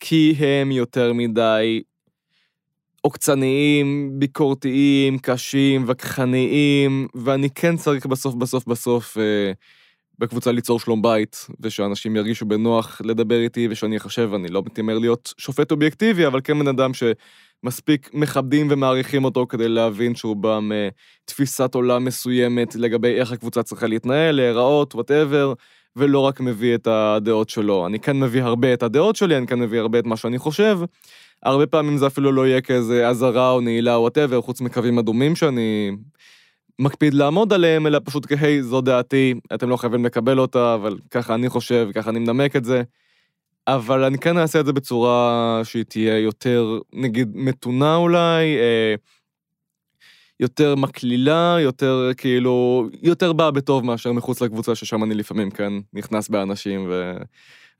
[0.00, 1.82] כי הם יותר מדי
[3.00, 9.52] עוקצניים, ביקורתיים, קשים, וכחניים, ואני כן צריך בסוף, בסוף, בסוף אה,
[10.18, 15.34] בקבוצה ליצור שלום בית, ושאנשים ירגישו בנוח לדבר איתי, ושאני אחשב, אני לא מתיימר להיות
[15.38, 21.74] שופט אובייקטיבי, אבל כן בן אדם שמספיק מכבדים ומעריכים אותו כדי להבין שהוא בא מתפיסת
[21.74, 25.52] עולם מסוימת לגבי איך הקבוצה צריכה להתנהל, להיראות, whatever,
[25.96, 27.86] ולא רק מביא את הדעות שלו.
[27.86, 30.78] אני כן מביא הרבה את הדעות שלי, אני כן מביא הרבה את מה שאני חושב.
[31.42, 35.36] הרבה פעמים זה אפילו לא יהיה כאיזה אזהרה או נעילה או whatever, חוץ מקווים אדומים
[35.36, 35.90] שאני
[36.78, 41.34] מקפיד לעמוד עליהם, אלא פשוט כהי, זו דעתי, אתם לא חייבים לקבל אותה, אבל ככה
[41.34, 42.82] אני חושב, ככה אני מנמק את זה.
[43.66, 48.94] אבל אני כן אעשה את זה בצורה שהיא תהיה יותר, נגיד, מתונה אולי, אה,
[50.40, 56.28] יותר מקלילה, יותר כאילו, יותר באה בטוב מאשר מחוץ לקבוצה, ששם אני לפעמים כן נכנס
[56.28, 56.90] באנשים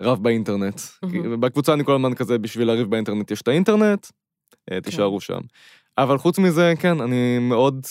[0.00, 0.80] ורב באינטרנט.
[1.02, 1.40] מהמם.
[1.40, 4.06] בקבוצה אני כל הזמן כזה, בשביל לריב באינטרנט יש את האינטרנט,
[4.72, 5.40] אה, תישארו שם.
[5.98, 7.86] אבל חוץ מזה, כן, אני מאוד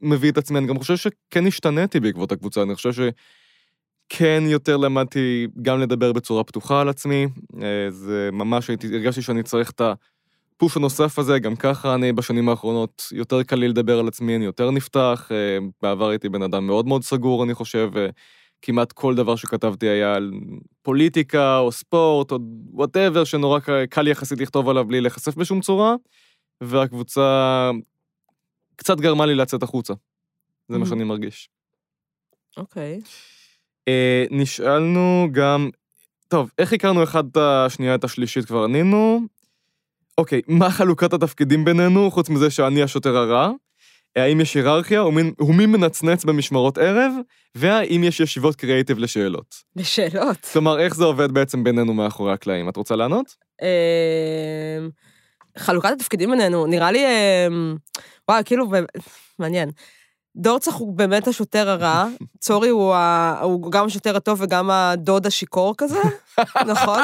[0.00, 5.46] מביא את עצמי, אני גם חושב שכן השתניתי בעקבות הקבוצה, אני חושב שכן יותר למדתי
[5.62, 7.26] גם לדבר בצורה פתוחה על עצמי,
[7.62, 9.80] אה, זה ממש הייתי, הרגשתי שאני צריך את
[10.58, 14.44] הפוש הנוסף הזה, גם ככה אני בשנים האחרונות יותר קל לי לדבר על עצמי, אני
[14.44, 17.90] יותר נפתח, אה, בעבר הייתי בן אדם מאוד מאוד סגור, אני חושב,
[18.62, 20.32] כמעט כל דבר שכתבתי היה על
[20.82, 22.38] פוליטיקה או ספורט או
[22.72, 23.58] whatever, שנורא
[23.90, 25.94] קל יחסית לכתוב עליו בלי להיחשף בשום צורה,
[26.62, 27.70] והקבוצה
[28.76, 29.94] קצת גרמה לי לצאת החוצה.
[30.68, 30.88] זה מה Mhm.
[30.88, 31.48] שאני מרגיש.
[32.56, 33.00] אוקיי.
[33.88, 35.70] אה, נשאלנו גם,
[36.28, 39.20] טוב, איך הכרנו אחד את השנייה את השלישית כבר ענינו?
[40.18, 43.50] אוקיי, מה חלוקת התפקידים בינינו, חוץ מזה שאני השוטר הרע?
[44.16, 45.04] האם יש היררכיה,
[45.40, 47.12] ומי, מנצנץ במשמרות ערב?
[47.54, 49.54] והאם יש ישיבות קריאיטיב לשאלות?
[49.76, 50.46] בשאלות.
[50.52, 52.68] כלומר, איך זה עובד בעצם בינינו מאחורי הקלעים?
[52.68, 53.34] את רוצה לענות?
[53.62, 54.90] אמ,
[55.58, 57.76] חלוקת התפקידים בינינו, נראה לי, אמ,
[58.28, 58.66] וואי, כאילו,
[59.38, 59.70] מעניין.
[60.36, 62.06] דורצח הוא באמת השוטר הרע,
[62.44, 63.40] צורי הוא, ה...
[63.42, 66.00] הוא גם השוטר הטוב וגם הדוד השיכור כזה,
[66.72, 67.02] נכון?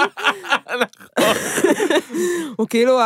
[2.59, 3.01] הוא כאילו.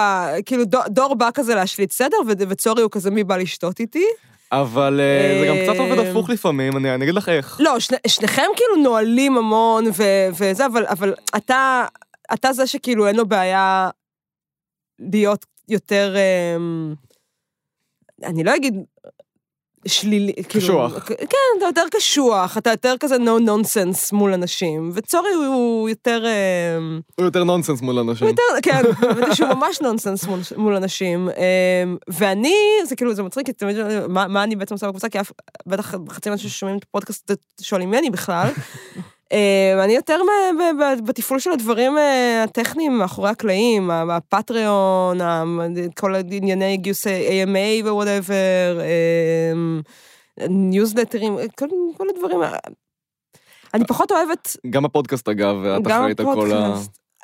[0.47, 2.17] כאילו דור, בא כזה להשליט סדר.
[2.27, 4.05] וצורי הוא כזה מי בא לשתות איתי.
[4.53, 7.61] אבל אה, זה גם קצת עובד אה, הפוך לפעמים, אני, אני אגיד לך איך.
[7.61, 10.03] לא, שני, שניכם כאילו נועלים המון ו,
[10.39, 11.87] וזה, אבל, אבל אתה,
[12.35, 13.91] אתה זה שכאילו אין לו בעיה
[14.99, 16.15] להיות יותר,
[16.57, 16.95] אמ,
[18.23, 18.75] אני לא אגיד
[19.87, 20.99] שלילי, קשוח.
[20.99, 26.25] כאילו, כן, אתה יותר קשוח, אתה יותר כזה no nonsense מול אנשים, וצורי הוא, יותר,
[26.27, 28.27] אמ, הוא יותר נונסנס מול אנשים.
[28.27, 31.29] הוא יותר, כן, האמת שהוא ממש נונסנס מול, מול אנשים.
[31.29, 33.77] אמ, ואני, זה כאילו, זה מצחיק, כי תמיד,
[34.09, 35.09] מה, מה אני בעצם עושה בקבוצה?
[35.09, 35.33] כי אף,
[35.67, 38.49] בטח חצי מהאנשים ששומעים את הפודקאסט שואלים מי אני בכלל.
[39.33, 40.21] אמ, אני יותר
[41.07, 45.19] בתפעול של הדברים אה, הטכניים מאחורי הקלעים, הפטריון,
[45.99, 48.81] כל ענייני גיוס AMA ו whatever,
[50.49, 52.41] ניוזלטרים, כל, כל הדברים.
[53.75, 56.75] אני פחות אוהבת גם הפודקאסט, אגב, את אחראית על כל ה...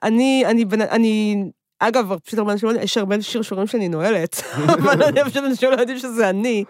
[0.02, 1.36] אני, אני, אני,
[1.78, 4.42] אגב, פשוט הרבה אנשים, יש הרבה שרשורים שאני נועלת,
[4.74, 6.64] אבל אני פשוט אנשים לא יודעים שזה אני.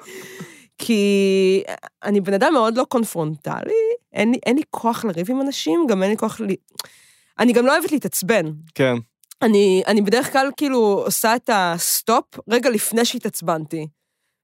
[0.79, 1.63] כי
[2.03, 3.73] אני בן אדם מאוד לא קונפרונטלי,
[4.13, 6.45] אין לי, אין לי כוח לריב עם אנשים, גם אין לי כוח ל...
[7.39, 8.53] אני גם לא אוהבת להתעצבן.
[8.75, 8.95] כן.
[9.43, 13.87] אני, אני בדרך כלל כאילו עושה את ה stop רגע לפני שהתעצבנתי.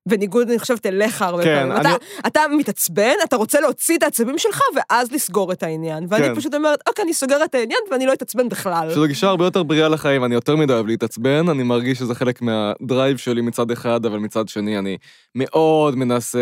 [0.08, 1.72] בניגוד, אני חושבת, אליך הרבה כן, פעמים.
[1.72, 1.90] אני- אתה,
[2.26, 6.06] אתה מתעצבן, אתה רוצה להוציא את העצבים שלך, ואז לסגור את העניין.
[6.08, 6.34] ואני כן.
[6.34, 8.88] פשוט אומרת, אוקיי, אני סוגרת את העניין, ואני לא אתעצבן בכלל.
[8.90, 12.42] שזו גישה הרבה יותר בריאה לחיים, אני יותר מדי אוהב להתעצבן, אני מרגיש שזה חלק
[12.42, 14.96] מהדרייב שלי מצד אחד, אבל מצד שני אני
[15.34, 16.38] מאוד מנסה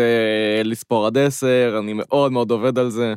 [0.63, 3.13] לספור עד עשר, אני מאוד מאוד עובד על זה.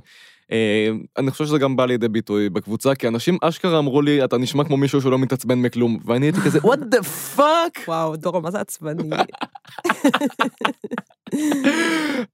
[0.53, 4.39] אה, אני חושב שזה גם בא לידי ביטוי בקבוצה, כי אנשים אשכרה אמרו לי, אתה
[4.39, 7.05] נשמע כמו מישהו שלא מתעצבן מכלום, ואני הייתי כזה, what the
[7.37, 7.81] fuck?
[7.89, 9.11] וואו, דורון, מה זה עצבני?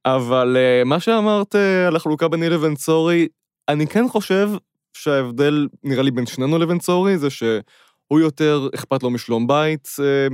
[0.05, 3.29] אבל אה, מה שאמרת אה, על החלוקה ביני לבין צורי,
[3.68, 4.51] אני כן חושב
[4.92, 10.27] שההבדל, נראה לי, בין שנינו לבין צורי, זה שהוא יותר אכפת לו משלום בית, אה,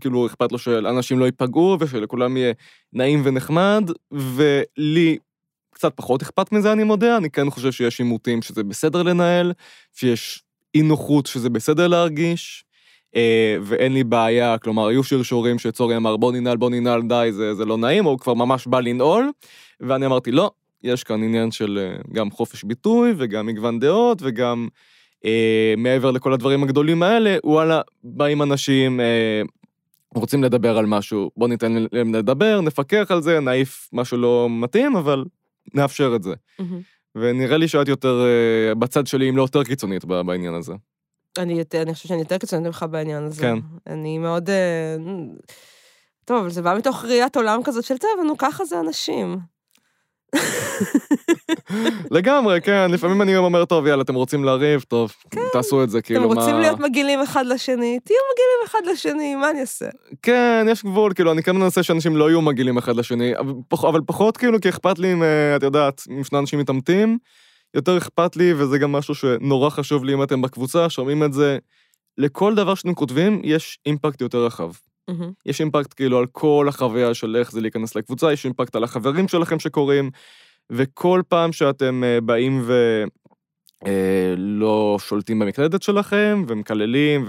[0.00, 2.52] כאילו אכפת לו שאנשים לא ייפגעו ושלכולם יהיה
[2.92, 5.18] נעים ונחמד, ולי
[5.74, 9.52] קצת פחות אכפת מזה, אני מודה, אני כן חושב שיש עימותים שזה בסדר לנהל,
[9.92, 10.42] שיש
[10.74, 12.64] אי נוחות שזה בסדר להרגיש.
[13.16, 17.54] אה, ואין לי בעיה, כלומר, היו שרשורים שצורי אמר, בוא ננעל, בוא ננעל, די, זה,
[17.54, 19.30] זה לא נעים, או הוא כבר ממש בא לנעול,
[19.80, 20.50] ואני אמרתי, לא,
[20.82, 24.68] יש כאן עניין של אה, גם חופש ביטוי, וגם מגוון דעות, וגם
[25.24, 29.42] אה, מעבר לכל הדברים הגדולים האלה, וואלה, באים אנשים, אה,
[30.14, 34.96] רוצים לדבר על משהו, בוא ניתן להם לדבר, נפקח על זה, נעיף משהו לא מתאים,
[34.96, 35.24] אבל
[35.74, 36.34] נאפשר את זה.
[36.58, 36.80] מהמם.
[37.14, 40.74] ונראה לי שאת יותר אה, בצד שלי, אם לא יותר קיצונית בעניין הזה.
[41.38, 43.42] אני יותר, אני חושבת שאני יותר קיצונית ממך בעניין הזה.
[43.42, 43.58] כן.
[43.86, 44.50] אני מאוד...
[44.50, 44.96] אה,
[46.24, 49.38] טוב, אבל זה בא מתוך ראיית עולם כזאת של, טוב, נו, ככה זה אנשים.
[52.10, 55.12] לגמרי, כן, לפעמים אני גם אומר, טוב, יאללה, אתם רוצים לריב, טוב,
[55.52, 56.14] תעשו את זה, כן.
[56.14, 56.40] אתם כאילו, מה...
[56.40, 59.86] רוצים להיות מגעילים אחד לשני, תהיו מגעילים אחד לשני, מה אני אעשה?
[60.22, 63.84] כן, יש גבול, כאילו, אני כן מנסה שאנשים לא יהיו מגעילים אחד לשני, אבל פח-
[63.84, 67.18] אבל פחות, כאילו, כי אכפת לי אם, אה, את יודעת, אם שני אנשים מתעמתים,
[67.74, 71.58] יותר אכפת לי, וזה גם משהו שנורא חשוב לי אם אתם בקבוצה, שומעים את זה.
[72.18, 74.70] לכל דבר שאתם כותבים, יש אימפקט יותר רחב.
[75.08, 75.32] מהמם.
[75.46, 79.28] יש אימפקט כאילו על כל החוויה של איך זה להיכנס לקבוצה, יש אימפקט על החברים
[79.28, 80.10] שלכם שקוראים,
[80.70, 82.62] וכל פעם שאתם אה, באים
[83.86, 87.26] ולא שולטים במקלדת שלכם, ומקללים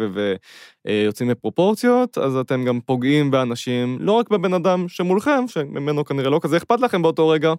[0.86, 6.39] ויוצאים מפרופורציות, אז אתם גם פוגעים באנשים, לא רק בבן אדם שמולכם, שממנו כנראה לא
[6.41, 7.54] כזה אכפת לכם באותו רגע,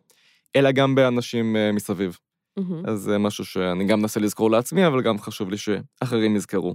[0.56, 2.18] אלא גם באנשים אה, מסביב.
[2.68, 2.86] מהמם.
[2.86, 6.74] אז זה משהו שאני גם מנסה לזכור לעצמי, אבל גם חשוב לי שאחרים יזכרו.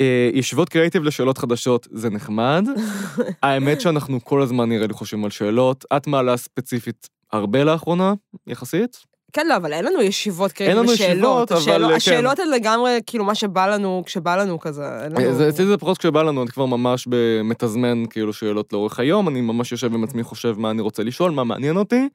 [0.00, 2.64] אה, ישיבות קריאיטיב לשאלות חדשות זה נחמד.
[3.42, 5.84] האמת שאנחנו כל הזמן נראה לי חושבים על שאלות.
[5.96, 8.14] את מעלה ספציפית הרבה לאחרונה,
[8.46, 9.13] יחסית?
[9.34, 10.92] כן, לא, אבל אין לנו ישיבות כאלה אין לנו.
[10.92, 11.94] ישיבות, אבל, כן.
[11.94, 14.82] השאלות הן לגמרי כאילו מה שבא לנו, כשבא לנו כזה.
[15.04, 17.08] אין לנו- אה, אצלי זה פחות כשבא לנו, אני כבר ממש
[17.44, 21.30] מתזמן כאילו שאלות לאורך היום, אני ממש יושב עם עצמי, חושב מה אני רוצה לשאול,
[21.30, 22.08] מה מעניין אותי.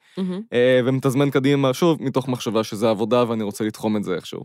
[0.54, 4.44] אה, ומתזמן קדימה, שוב, מתוך מחשבה שזה עבודה ואני רוצה לתחום את זה איכשהו.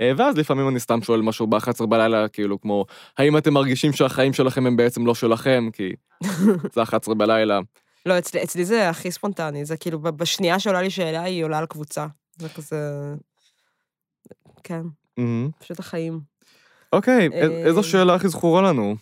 [0.00, 2.84] אה, ואז לפעמים אני סתם שואל משהו ב-11 בלילה, כאילו כמו,
[3.18, 5.92] האם אתם מרגישים שהחיים שלכם הם בעצם לא שלכם, כי
[6.74, 7.60] זה 11 בלילה.
[8.06, 11.66] לא, אצלי, אצלי זה הכי ספונטני, זה כאילו, בשנייה שעולה לי שאלה, היא עולה על
[11.66, 12.06] קבוצה.
[12.38, 12.78] זה כזה...
[14.62, 14.82] כן,
[15.16, 15.50] מהמם.
[15.58, 16.20] פשוט החיים.
[16.92, 18.96] אוקיי, א- אה, איזו שאלה הכי זכורה לנו?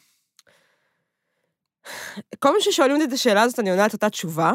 [2.39, 4.53] כל פעם ששואלים אותי את השאלה הזאת, אני עונה את אותה תשובה.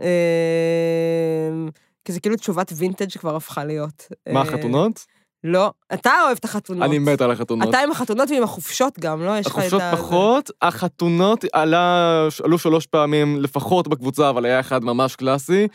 [0.00, 1.50] אה,
[2.04, 4.06] כי זה כאילו תשובת וינטג' שכבר הפכה להיות.
[4.32, 5.06] מה, אה, החתונות?
[5.46, 6.82] לא, אתה אוהב את החתונות.
[6.82, 7.68] אני מת על החתונות.
[7.68, 9.38] אתה עם החתונות ועם החופשות גם, לא?
[9.38, 9.62] יש לך את ה...
[9.62, 15.68] החופשות פחות, החתונות עלה, עלו שלוש פעמים לפחות בקבוצה, אבל היה אחד ממש קלאסי.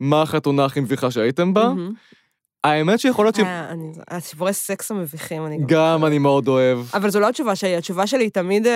[0.00, 1.64] מה החתונה הכי מביכה שהייתם בה?
[1.68, 1.92] מהמם.
[2.66, 3.40] האמת שיכול להיות ש...
[3.40, 3.72] אה,
[4.08, 6.78] הסיפורי סקס המביכים, אני גם אני מאוד אוהב.
[6.94, 8.72] אבל זו לא התשובה שלי, התשובה שלי היא תמיד, אה,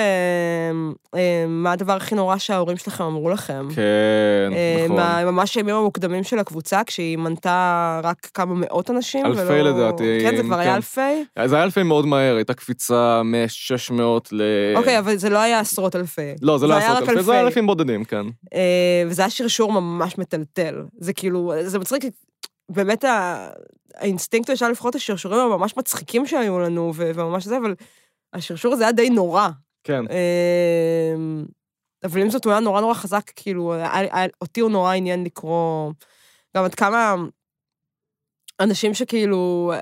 [1.14, 3.68] אה, מה הדבר הכי נורא שההורים שלכם אמרו לכם.
[3.74, 3.83] כן,
[4.53, 5.24] אה, נכון.
[5.24, 9.26] ממש הימים המוקדמים של הקבוצה, כשהיא מנתה רק כמה מאות אנשים.
[9.26, 10.61] אלפי לדעתי, כן, זה כבר כן.
[10.61, 11.24] היה אלפי?
[11.44, 14.42] זה היה אלפי מאוד מהר, הייתה קפיצה מ-600 ל...
[14.76, 16.35] אוקיי, אבל זה לא היה עשרות אלפי.
[16.42, 18.26] לא, זה לא היה עשרות אלפי, זה היה אלפים בודדים, כן.
[18.55, 20.74] אה, וזה היה שרשור ממש מטלטל.
[20.98, 22.05] זה כאילו, זה מצחיק,
[22.70, 23.50] באמת ה-
[23.94, 27.74] האינסטינקט היה לבחור את השרשורים הממש מצחיקים שהיו לנו, ו- וממש זה, אבל
[28.33, 29.48] השרשור הזה היה די נורא.
[29.85, 30.02] כן.
[30.11, 31.14] אה,
[32.04, 33.74] אבל עם זאת, הוא היה נורא נורא חזק, כאילו,
[34.40, 35.92] אותי הוא נורא עניין לקרוא,
[36.56, 37.14] גם עד כמה
[38.61, 39.72] אנשים שכאילו,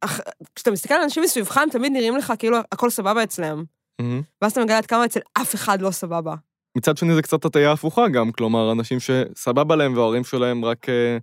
[0.00, 0.20] אח-
[0.54, 3.64] כשאתה מסתכל על אנשים מסביבך, הם תמיד נראים לך כאילו הכל סבבה אצלם.
[4.00, 4.22] מהמם.
[4.42, 6.34] ואז אתה מגלה עד כמה אצל אף אחד לא סבבה.
[6.76, 11.18] מצד שני זה קצת הטעיה הפוכה גם, כלומר, אנשים שסבבה להם וההורים שלהם רק אה,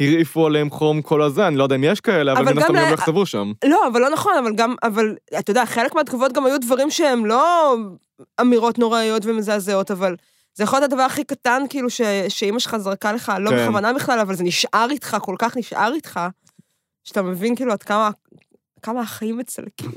[0.00, 2.74] הרעיפו עליהם חום כל הזה, אני לא יודע אם יש כאלה, אבל מן הסתם גם
[2.74, 3.52] לא יכתבו שם.
[3.64, 7.26] לא, אבל לא נכון, אבל גם, אבל אתה יודע, חלק מהתגובות גם היו דברים שהם
[7.26, 7.76] לא
[8.40, 10.16] אמירות נוראיות ומזעזעות, אבל
[10.54, 13.56] זה יכול להיות הדבר הכי קטן, כאילו, ש, שאימא שלך זרקה לך, לא כן.
[13.56, 16.20] בכוונה בכלל, אבל זה נשאר איתך, כל כך נשאר איתך,
[17.04, 18.10] שאתה מבין כאילו עד כמה,
[18.86, 19.90] כמה החיים מצלקים.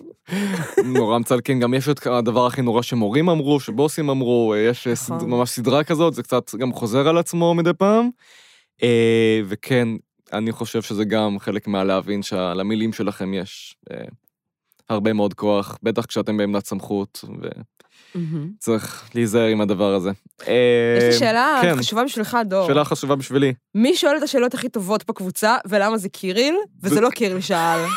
[0.85, 4.95] נורא מצלקין, גם יש את הדבר הכי נורא שמורים אמרו, שבוסים אמרו, אה, יש אה,
[4.95, 5.29] סד- נכון.
[5.29, 8.09] ממש סדרה כזאת, זה קצת גם חוזר על עצמו מדי פעם.
[8.83, 9.87] אה, וכן,
[10.33, 13.75] אני חושב שזה גם חלק מהלהבין שלמילים שלכם יש
[14.89, 17.23] הרבה מאוד כוח, בטח כשאתם בעמדת סמכות,
[18.55, 20.11] וצריך להיזהר עם הדבר הזה.
[20.41, 20.47] יש
[21.03, 21.75] לי שאלה כן.
[21.77, 22.67] חשובה בשבילך, דור.
[22.67, 23.53] שאלה חשובה בשבילי.
[23.75, 27.79] מי שואל את השאלות הכי טובות בקבוצה, ולמה זה קיריל, וזה זה- לא קיריל שאל.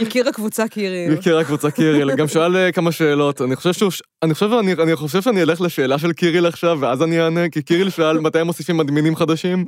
[0.00, 1.12] יקיר הקבוצה קיריל.
[1.12, 3.42] מכיר הקבוצה קיריל, גם שאל אה, כמה שאלות.
[3.42, 3.90] אני חושב שהוא,
[4.22, 7.62] אני חושב, אני, אני חושב שאני אלך לשאלה של קיריל עכשיו, ואז אני אענה, כי
[7.62, 9.64] קיריל שאל מתי הם מוסיפים אדמינים חדשים.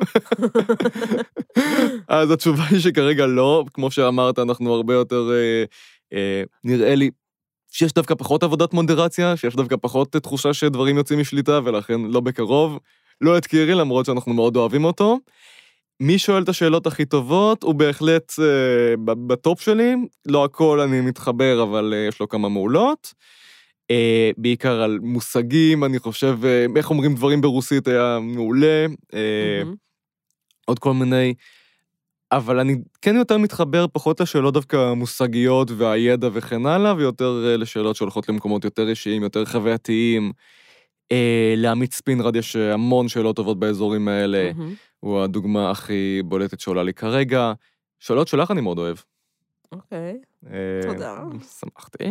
[2.09, 5.65] אז התשובה היא שכרגע לא, כמו שאמרת, אנחנו הרבה יותר, אה,
[6.19, 7.11] אה, נראה לי
[7.71, 12.79] שיש דווקא פחות עבודת מודרציה, שיש דווקא פחות תחושה שדברים יוצאים משליטה, ולכן לא בקרוב.
[13.21, 15.19] לא את קיריל, למרות שאנחנו מאוד אוהבים אותו.
[16.01, 19.95] מי שואל את השאלות הכי טובות, הוא בהחלט אה, בטופ שלי.
[20.27, 23.15] לא הכל אני מתחבר, אבל אה, יש לו כמה מעולות.
[23.91, 28.87] אה, בעיקר על מושגים, אני חושב, אה, איך אומרים דברים ברוסית היה מעולה.
[29.15, 29.75] אה, מהמם.
[30.67, 31.35] עוד כל מיני...
[32.33, 37.97] אבל אני כן יותר מתחבר פחות לשאלות דווקא המושגיות והידע וכן הלאה, ויותר אה, לשאלות
[37.97, 40.33] שהולכות למקומות יותר אישיים, יותר חווייתיים.
[41.13, 44.51] אה, לעמית ספינרד יש המון שאלות טובות באזורים האלה.
[44.55, 44.75] מהמם.
[45.05, 47.53] הוא הדוגמה הכי בולטת שעולה לי כרגע.
[48.01, 48.97] שאלות שלך אני מאוד אוהב.
[49.73, 50.17] אוקיי.
[50.47, 51.19] אה, תודה.
[51.61, 52.05] שמחתי.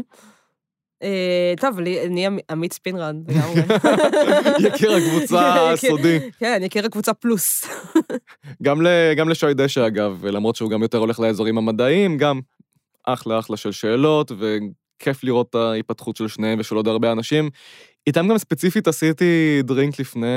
[1.04, 3.62] אה, טוב, לי- אני עמ- עמית ספינרד, לגמרי.
[4.68, 6.20] יקיר הקבוצה הסודי.
[6.40, 7.66] כן, יקיר הקבוצה פלוס.
[8.64, 12.40] גם, ל, גם לשי דשא, אגב, למרות שהוא גם יותר הולך לאזורים המדעיים, גם
[13.04, 17.50] אחלה אחלה של שאלות, וכיף לראות את ההיפתחות של שניהם ושל עוד הרבה אנשים.
[18.08, 20.28] איתם גם ספציפית עשיתי דרינק לפני,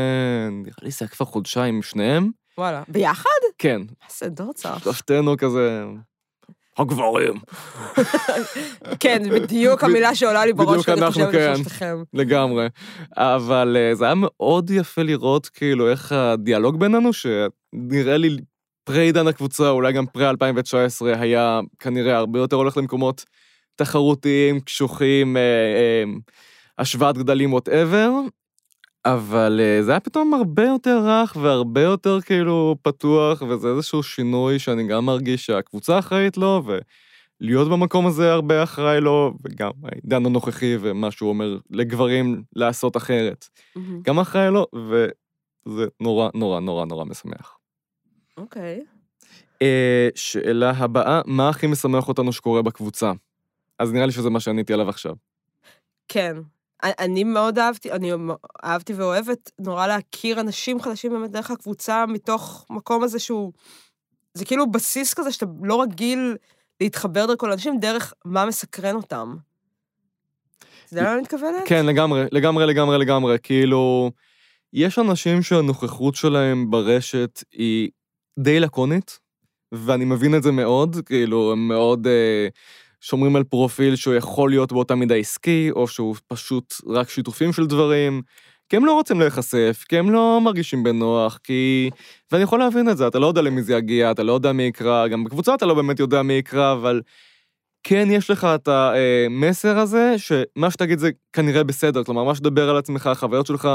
[0.50, 2.30] נראה לי זה היה כבר חודשיים עם שניהם.
[2.58, 2.82] וואלה.
[2.88, 3.40] ביחד?
[3.58, 4.78] כן, איזה דור צח.
[4.82, 5.84] שלושתנו כזה...
[6.78, 7.34] הגברים.
[9.00, 11.94] כן, בדיוק המילה שעולה לי בראש, בדיוק אנחנו, כן.
[12.14, 12.66] לגמרי.
[13.16, 18.36] אבל אה, זה היה מאוד יפה לראות כאילו איך הדיאלוג בינינו, שנראה לי
[18.84, 23.24] פרה-עידן הקבוצה, אולי גם פרה-2019, היה כנראה הרבה יותר הולך למקומות
[23.76, 26.04] תחרותיים, קשוחים, אה, אה,
[26.78, 28.10] השוואת גדלים, וואטאבר.
[29.06, 34.58] אבל אה, זה היה פתאום הרבה יותר רך והרבה יותר כאילו פתוח, וזה איזשהו שינוי
[34.58, 36.62] שאני גם מרגיש שהקבוצה אחראית לו,
[37.40, 43.48] ולהיות במקום הזה הרבה אחראי לו, וגם העידן הנוכחי ומה שהוא אומר לגברים לעשות אחרת.
[43.76, 44.02] מהמם.
[44.02, 47.58] גם אחראי לו, וזה נורא נורא נורא נורא משמח.
[48.36, 48.84] אוקיי.
[49.62, 53.12] אה, שאלה הבאה, מה הכי משמח אותנו שקורה בקבוצה?
[53.78, 55.14] אז נראה לי שזה מה שעניתי עליו עכשיו.
[56.08, 56.36] כן.
[56.82, 58.12] אני- מאוד אהבתי, אני
[58.64, 63.52] אהבתי ואוהבת נורא להכיר אנשים חדשים באמת דרך הקבוצה, מתוך מקום הזה שהוא...
[64.34, 66.36] זה כאילו בסיס כזה שאתה לא רגיל
[66.80, 69.36] להתחבר דרכו לאנשים, דרך מה מסקרן אותם.
[70.92, 71.62] יודע למה אני מתכוונת?
[71.66, 73.36] כן, לגמרי, לגמרי, לגמרי, לגמרי.
[73.42, 74.10] כאילו,
[74.72, 77.90] יש אנשים שהנוכחות שלהם ברשת היא
[78.38, 79.18] די לקונית,
[79.72, 82.48] ואני מבין את זה מאוד, כאילו, הם מאוד אה,
[83.06, 87.66] שומרים על פרופיל שהוא יכול להיות באותה מידה עסקי, או שהוא פשוט רק שיתופים של
[87.66, 88.22] דברים,
[88.68, 91.90] כי הם לא רוצים להיחשף, כי הם לא מרגישים בנוח, כי...
[92.32, 94.62] ואני יכול להבין את זה, אתה לא יודע למי זה יגיע, אתה לא יודע מי
[94.62, 97.02] יקרא, גם בקבוצה אתה לא באמת יודע מי יקרא, אבל
[97.82, 102.76] כן יש לך את המסר הזה, שמה שתגיד זה כנראה בסדר, כלומר, מה שתדבר על
[102.76, 103.68] עצמך, החוויות שלך,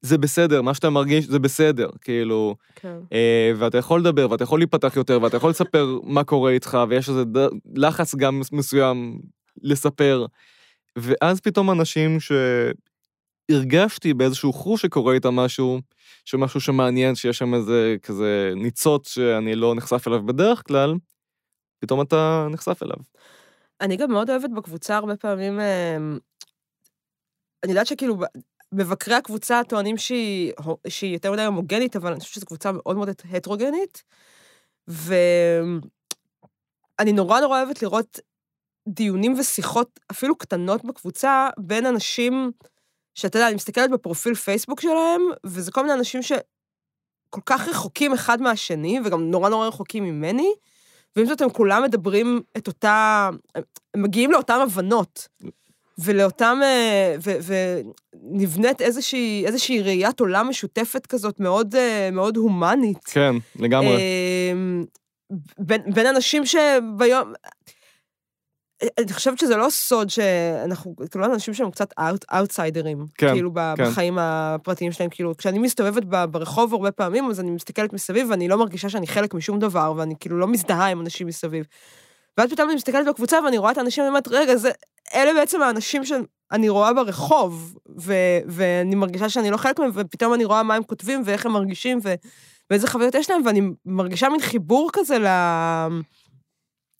[0.00, 2.98] זה בסדר, מה שאתה מרגיש זה בסדר, כאילו, כן.
[3.12, 7.08] אה, ואתה יכול לדבר, ואתה יכול להיפתח יותר, ואתה יכול לספר מה קורה איתך, ויש
[7.08, 7.36] איזה ד...
[7.74, 9.20] לחץ גם מסוים
[9.62, 10.26] לספר.
[10.98, 12.18] ואז פתאום אנשים
[13.50, 15.80] שהרגשתי באיזשהו חוש שקורה איתם משהו,
[16.24, 20.94] שמשהו שמעניין, שיש שם איזה כזה ניצוץ שאני לא נחשף אליו בדרך כלל,
[21.80, 22.96] פתאום אתה נחשף אליו.
[23.80, 26.18] אני גם מאוד אוהבת בקבוצה הרבה פעמים, אמ,
[27.64, 28.16] אני יודעת שכאילו,
[28.72, 30.52] מבקרי הקבוצה טוענים שהיא,
[30.88, 34.02] שהיא יותר מדי הומוגנית, אבל אני חושבת שזו קבוצה מאוד מאוד הטרוגנית,
[34.88, 35.80] ואני
[37.12, 38.18] נורא נורא אוהבת לראות
[38.88, 42.52] דיונים ושיחות, אפילו קטנות בקבוצה, בין אנשים,
[43.14, 48.42] שאתה יודע, אני מסתכלת בפרופיל פייסבוק שלהם, וזה כל מיני אנשים שכל כך רחוקים אחד
[48.42, 50.52] מהשני, וגם נורא נורא רחוקים ממני,
[51.16, 53.28] ועם זאת הם כולם מדברים את אותה,
[53.94, 55.28] הם מגיעים לאותן הבנות.
[55.98, 63.04] ולאותם, אה, ונבנית איזושהי, איזושהי ראיית עולם משותפת כזאת מאוד, אה, מאוד הומנית.
[63.04, 63.96] כן, לגמרי.
[64.52, 64.84] אמ,
[65.58, 67.32] בין, בין אנשים שביום...
[68.98, 71.94] אני חושבת שזה לא סוד שאנחנו, כאילו, אנשים שהם קצת
[72.32, 73.06] אאוטסיידרים.
[73.14, 73.84] כן, כאילו, כן.
[73.84, 75.10] בחיים הפרטיים שלהם.
[75.10, 79.34] כאילו, כשאני מסתובבת ברחוב הרבה פעמים, אז אני מסתכלת מסביב, ואני לא מרגישה שאני חלק
[79.34, 81.66] משום דבר, ואני כאילו לא מזדהה עם אנשים מסביב.
[82.38, 84.70] ואז פתאום אני מסתכלת בקבוצה, ואני רואה את האנשים, ואני אומרת, רגע, זה,
[85.14, 88.14] אלה בעצם האנשים שאני רואה ברחוב, ו,
[88.46, 91.98] ואני מרגישה שאני לא חלק מהם, ופתאום אני רואה מה הם כותבים, ואיך הם מרגישים,
[92.02, 92.14] ו,
[92.70, 95.26] ואיזה חוויות יש להם, ואני מרגישה מין חיבור כזה ל...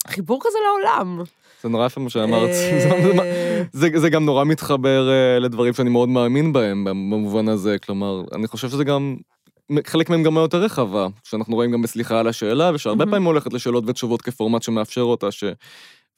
[0.09, 1.22] חיבור כזה לעולם.
[1.62, 2.51] זה נורא יפה מה שאמרת.
[2.51, 7.77] אה, זה, זה גם נורא מתחבר uh, לדברים שאני מאוד מאמין בהם, במובן הזה.
[7.79, 9.16] כלומר, אני חושב שזה גם,
[9.87, 13.11] חלק מהם גם יותר רחבה, שאנחנו רואים גם בסליחה על השאלה, ושהרבה מהמם.
[13.11, 15.44] פעמים הולכת לשאלות ותשובות כפורמט שמאפשר אותה, ש...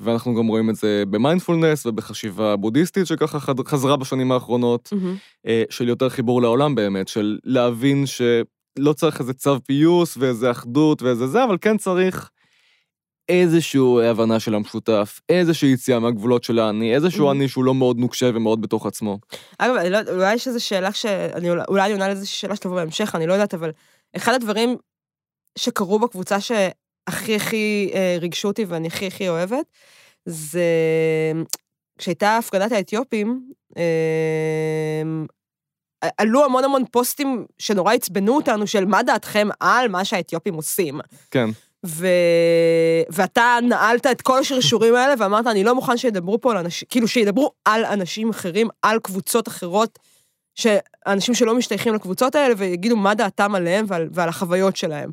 [0.01, 5.17] ואנחנו גם רואים את זה במיינדפולנס ובחשיבה בודהיסטית, שככה חזרה בשנים האחרונות, מהמם.
[5.47, 11.03] אה, של יותר חיבור לעולם באמת, של להבין שלא צריך איזה צו פיוס ואיזה אחדות
[11.03, 12.31] ואיזה זה, אבל כן צריך
[13.31, 17.33] איזושהי הבנה של המשותף, איזושהי יציאה מהגבולות של האני, איזשהו Mhm.
[17.33, 19.19] אני שהוא לא מאוד נוקשה ומאוד בתוך עצמו.
[19.59, 21.07] אגב, לא, אולי יש איזו שאלה ש...
[21.07, 23.71] אני, אולי- אני עונה לאיזושהי שאלה שתבוא בהמשך, אני לא יודעת, אבל
[24.17, 24.77] אחד הדברים
[25.59, 29.67] שקרו בקבוצה שהכי הכי אה, ריגשו אותי ואני הכי הכי אוהבת,
[30.27, 30.65] זה
[31.99, 35.03] כשהייתה הפגנת האתיופים, אה,
[36.19, 41.01] עלו המון המון פוסטים שנורא עצבנו אותנו, של מה דעתכם על מה שהאתיופים עושים.
[41.31, 41.49] כן,
[41.87, 42.07] ו...
[43.11, 47.09] ואתה נעלת את כל השרשורים האלה ואמרת, אני לא מוכן שידברו פה על אנשים, כאילו
[47.09, 49.99] שידברו על אנשים אחרים, על קבוצות אחרות,
[50.55, 55.11] שאנשים שלא משתייכים לקבוצות האלה, ויגידו מה דעתם עליהם ועל, ועל החוויות שלהם.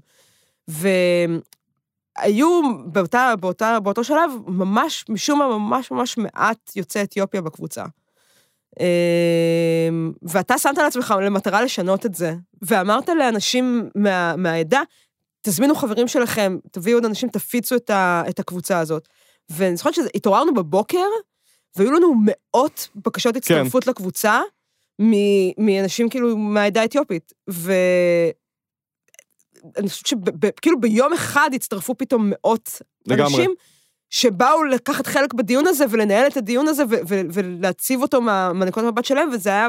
[0.68, 7.86] והיו באותה, באותה, באותו שלב ממש, משום מה, ממש ממש מעט יוצאי אתיופיה בקבוצה.
[10.24, 14.82] ואתה שמת לעצמך למטרה לשנות את זה, ואמרת לאנשים מה, מהעדה,
[15.48, 19.08] תזמינו חברים שלכם, תביאו עוד אנשים, תפיצו את, ה, את הקבוצה הזאת.
[19.50, 21.06] ואני זוכרת שהתעוררנו בבוקר,
[21.76, 23.90] והיו לנו מאות בקשות הצטרפות כן.
[23.90, 24.42] לקבוצה,
[25.02, 27.34] מ- מאנשים כאילו מהעדה האתיופית.
[27.48, 28.34] ואני
[29.90, 33.24] חושבת שכאילו ביום אחד הצטרפו פתאום מאות לגמרי.
[33.34, 33.52] אנשים,
[34.10, 38.86] שבאו לקחת חלק בדיון הזה ולנהל את הדיון הזה ו- ו- ולהציב אותו מה- מהנקודת
[38.86, 39.68] המבט שלהם, וזה היה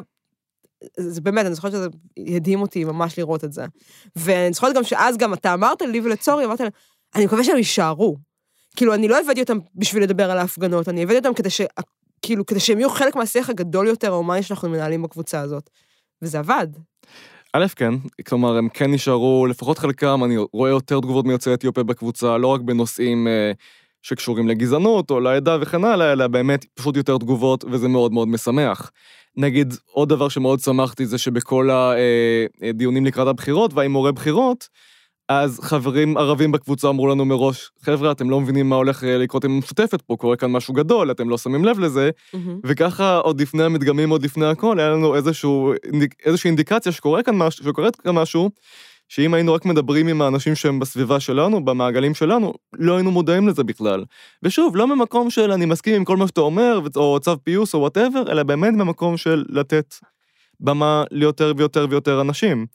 [0.98, 1.88] זה באמת, אני זוכרת שזה
[2.36, 3.64] הדהים אותי ממש לראות את זה.
[4.16, 6.70] ואני זוכרת גם שאז גם אתה אמרת לי ולצורי, אמרת להם,
[7.14, 8.16] אני מקווה שהם יישארו.
[8.76, 11.60] כאילו, אני לא הבאתי אותם בשביל לדבר על ההפגנות, אני הבאתי אותם כדי ש...
[12.22, 15.70] כאילו, כדי שהם יהיו חלק מהשיח הגדול יותר ההומני שאנחנו מנהלים בקבוצה הזאת.
[16.22, 16.66] וזה עבד.
[17.52, 17.94] א', כן,
[18.28, 22.60] כלומר, הם כן נשארו, לפחות חלקם, אני רואה יותר תגובות מיוצאי אתיופיה בקבוצה, לא רק
[22.60, 23.52] בנושאים אה,
[24.02, 28.90] שקשורים לגזענות או לעדה וכן הלאה, אלא באמת פשוט יותר תגובות, וזה מאוד מאוד משמח.
[29.38, 31.70] נגיד, עוד דבר שמאוד שמחתי זה שבכל
[32.62, 34.68] הדיונים לקראת הבחירות וההימורי בחירות,
[35.28, 39.44] אז חברים ערבים בקבוצה אמרו לנו מראש, חבר'ה, אתם לא מבינים מה הולך אה, לקרות
[39.44, 42.10] עם המשותפת פה, קורה כאן משהו גדול, אתם לא שמים לב לזה,
[42.66, 45.72] וככה עוד לפני המדגמים, עוד לפני הכל, היה לנו איזשהו,
[46.24, 48.50] איזושהי אינדיקציה שקורה כאן משהו, שקורית כאן משהו,
[49.08, 53.64] שאם היינו רק מדברים עם האנשים שהם בסביבה שלנו, במעגלים שלנו, לא היינו מודעים לזה
[53.64, 54.04] בכלל.
[54.42, 57.78] ושוב, לא ממקום של אני מסכים עם כל מה שאתה אומר, או צו פיוס או
[57.80, 59.94] whatever, אלא באמת במקום של לתת
[60.60, 62.66] במה ליותר ויותר ויותר אנשים.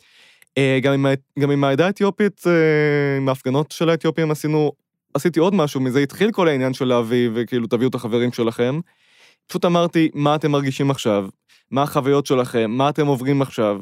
[0.57, 1.05] אה, גם עם,
[1.39, 4.71] גם עם העדה האתיופית, אה, עם ההפגנות של האתיופים עשינו,
[5.13, 8.79] עשיתי עוד משהו, מזה התחיל כל העניין של להביא, וכאילו תביאו את החברים שלכם.
[9.47, 11.27] פשוט אמרתי, מה אתם מרגישים עכשיו?
[11.71, 12.71] מה החוויות שלכם?
[12.71, 13.81] מה אתם עוברים עכשיו?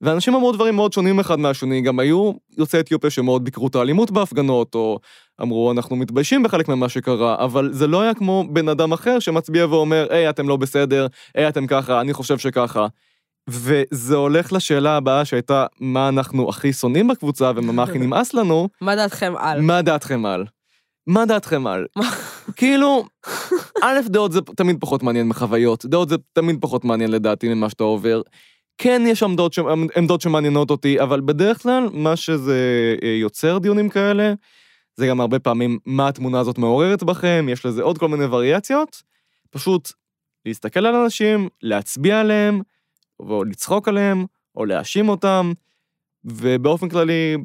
[0.00, 4.10] ואנשים אמרו דברים מאוד שונים אחד מהשני, גם היו יוצאי אתיופיה שמאוד ביקרו את האלימות
[4.10, 4.98] בהפגנות, או
[5.42, 9.66] אמרו, אנחנו מתביישים בחלק ממה שקרה, אבל זה לא היה כמו בן אדם אחר שמצביע
[9.66, 12.86] ואומר, היי, אתם לא בסדר, היי, אתם ככה, אני חושב שככה.
[13.48, 18.96] וזה הולך לשאלה הבאה שהייתה, מה אנחנו הכי שונאים בקבוצה ומה הכי נמאס לנו, מה
[18.96, 19.60] דעתכם על?
[19.60, 20.44] מה דעתכם על?
[21.06, 21.86] מה דעתכם על?
[22.56, 23.04] כאילו,
[23.84, 27.84] א', דעות זה תמיד פחות מעניין מחוויות, דעות זה תמיד פחות מעניין לדעתי ממה שאתה
[27.84, 28.22] עובר.
[28.78, 29.58] כן, יש עמדות, ש...
[29.96, 34.32] עמדות שמעניינות אותי, אבל בדרך כלל, מה שזה אה, יוצר דיונים כאלה,
[34.96, 39.02] זה גם הרבה פעמים מה התמונה הזאת מעוררת בכם, יש לזה עוד כל מיני וריאציות.
[39.50, 39.92] פשוט
[40.46, 42.60] להסתכל על אנשים, להצביע עליהם,
[43.20, 44.24] או לצחוק עליהם,
[44.56, 45.52] או להאשים אותם,
[46.24, 47.36] ובאופן כללי,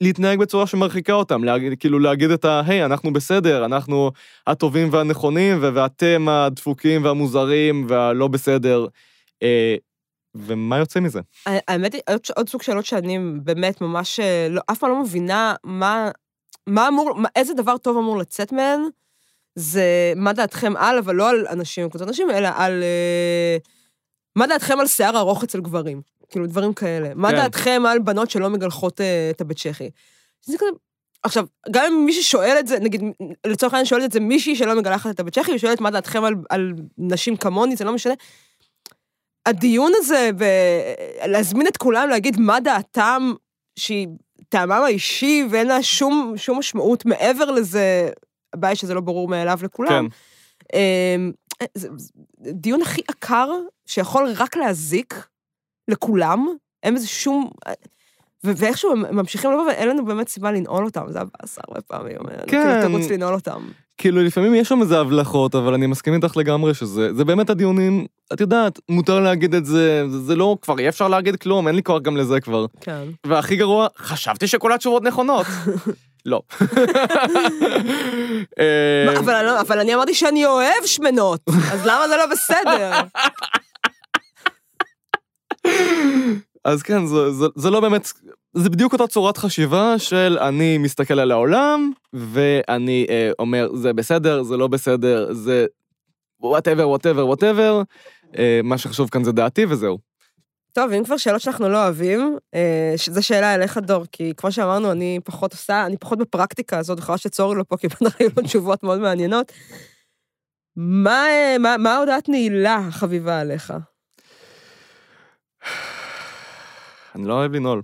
[0.00, 4.10] להתנהג בצורה שמרחיקה אותם, להגיד, כאילו להגיד את ה, היי, אנחנו בסדר, אנחנו
[4.46, 8.86] הטובים והנכונים, ואתם הדפוקים והמוזרים והלא בסדר.
[10.36, 11.20] אה, ומה יוצא מזה?
[11.46, 15.54] האמת היא, עוד, עוד סוג שאלות שאני באמת ממש, אה, לא, אף פעם לא מבינה
[15.64, 16.10] מה,
[16.66, 18.80] מה אמור, מה, איזה דבר טוב אמור לצאת מהן,
[19.54, 22.82] זה מה דעתכם על, אבל לא על אנשים קבוצות נשים, אלא על...
[22.82, 23.56] אה,
[24.36, 26.02] מה דעתכם על שיער ארוך אצל גברים?
[26.30, 27.14] כאילו, דברים כאלה.
[27.14, 27.36] מה כן.
[27.36, 29.90] דעתכם על בנות שלא מגלחות אה, את הבית צ'כי?
[30.42, 30.70] זה כזה...
[31.22, 33.02] עכשיו, גם אם מישהי שואל את זה, נגיד,
[33.46, 36.34] לצורך העניין שואלת את זה מישהי שלא מגלחת את הבית צ'כי, ושואלת מה דעתכם על,
[36.50, 38.14] על נשים כמוני, זה לא משנה.
[39.46, 43.32] הדיון הזה, ולהזמין את כולם להגיד מה דעתם,
[43.78, 44.08] שהיא
[44.48, 48.10] טעמם האישי, ואין לה שום, שום משמעות מעבר לזה,
[48.52, 50.08] הבעיה שזה לא ברור מאליו לכולם.
[50.08, 50.76] כן.
[50.78, 51.32] אמ,
[51.74, 53.50] זה זה דיון הכי עקר,
[53.86, 55.26] שיכול רק להזיק
[55.88, 56.46] לכולם,
[56.82, 57.50] אין בזה שום...
[58.44, 62.18] ו- ואיכשהו הם ממשיכים לבוא, ואין לנו באמת סיבה לנעול אותם, זה הבאסה הרבה פעמים,
[62.18, 62.46] כן.
[62.46, 63.68] כאילו תירוץ לנעול אותם.
[63.98, 68.06] כאילו, לפעמים יש שם איזה הבלחות, אבל אני מסכים איתך לגמרי שזה זה באמת הדיונים,
[68.32, 71.76] את יודעת, מותר להגיד את זה, זה, זה לא, כבר אי אפשר להגיד כלום, אין
[71.76, 72.66] לי כוח גם לזה כבר.
[72.80, 73.02] כן.
[73.26, 75.46] והכי גרוע, חשבתי שכל התשובות נכונות.
[76.26, 76.42] לא.
[78.58, 81.40] אה, מה, אבל, אני לא- אבל אני אמרתי שאני אוהב שמנות,
[81.72, 83.00] אז למה זה לא בסדר?
[86.64, 88.12] אז כן, זה, זה, זה לא באמת,
[88.52, 94.42] זה בדיוק אותה צורת חשיבה של אני מסתכל על העולם, ואני אה, אומר, זה בסדר,
[94.42, 95.66] זה לא בסדר, זה
[96.40, 97.82] whatever, whatever, whatever,
[98.64, 99.98] מה שחשוב כאן זה דעתי וזהו.
[100.72, 104.92] טוב, אם כבר שאלות שאנחנו לא אוהבים, אה, זו שאלה אליך, דור, כי כמו שאמרנו,
[104.92, 108.42] אני פחות עושה, אני פחות בפרקטיקה הזאת, וחבל שצורי לא פה, כי בטח היו לו
[108.48, 109.52] תשובות מאוד מעניינות.
[110.76, 113.72] מה, אה, מה, מה ההודעת נעילה החביבה עליך?
[117.14, 117.82] אני לא אוהב לנעול.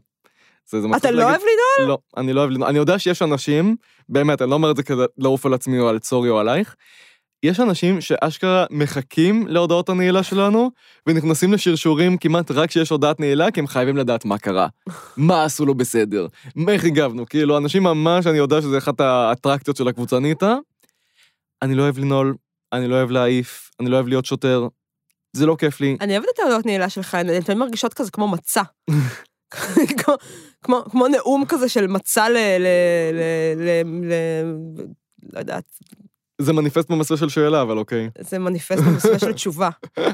[0.70, 1.88] זה, זה אתה לא להגיד- אוהב לנעול?
[1.88, 2.68] לא, אני לא אוהב לנעול.
[2.68, 3.76] אני יודע שיש אנשים,
[4.08, 6.74] באמת, אני לא אומר את זה כדי לעוף על עצמי או על צורי או עלייך,
[7.42, 10.70] יש אנשים שאשכרה מחכים להודעות הנעילה שלנו,
[11.06, 14.66] ונכנסים לשרשורים כמעט רק כשיש הודעת נעילה, כי הם חייבים לדעת מה קרה.
[15.16, 16.26] מה עשו לו בסדר?
[16.56, 17.26] מה איך הגבנו?
[17.26, 20.56] כאילו, אנשים ממש, אני יודע שזה אחת האטרקציות של הקבוצה ניטה.
[21.62, 22.34] אני לא אוהב לנעול,
[22.72, 24.66] אני לא אוהב להעיף, אני לא אוהב להיות שוטר.
[25.32, 25.96] זה לא כיף לי.
[26.00, 28.62] אני אוהבת את ההודעות נעילה שלך, הן תמיד מרגישות כזה כמו מצע.
[29.98, 30.14] כמו,
[30.62, 32.36] כמו, כמו נאום כזה של מצע ל...
[32.36, 32.66] ל,
[33.12, 33.22] ל,
[33.56, 34.14] ל, ל
[35.32, 35.64] לא יודעת,
[36.42, 38.10] זה מניפסט במסווה של שאלה, אבל אוקיי.
[38.20, 39.70] זה מניפסט במסווה של תשובה.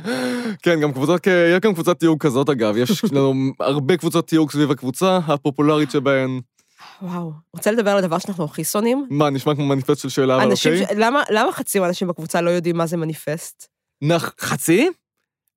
[0.64, 4.70] כן, גם קבוצות, יש גם קבוצת תיוג כזאת אגב, יש לנו הרבה קבוצות תיוג סביב
[4.70, 6.41] הקבוצה, הפופולרית שבהן,
[7.03, 7.32] וואו.
[7.55, 9.07] רוצה לדבר על הדבר שאנחנו הכי שונאים?
[9.11, 10.57] מה, נשמע כמו מניפסט של שאלה, אבל אוקיי?
[10.57, 10.91] ש...
[10.97, 13.68] למה, למה חצי מהאנשים בקבוצה לא יודעים מה זה מניפסט?
[14.03, 14.35] נח...
[14.41, 14.89] חצי?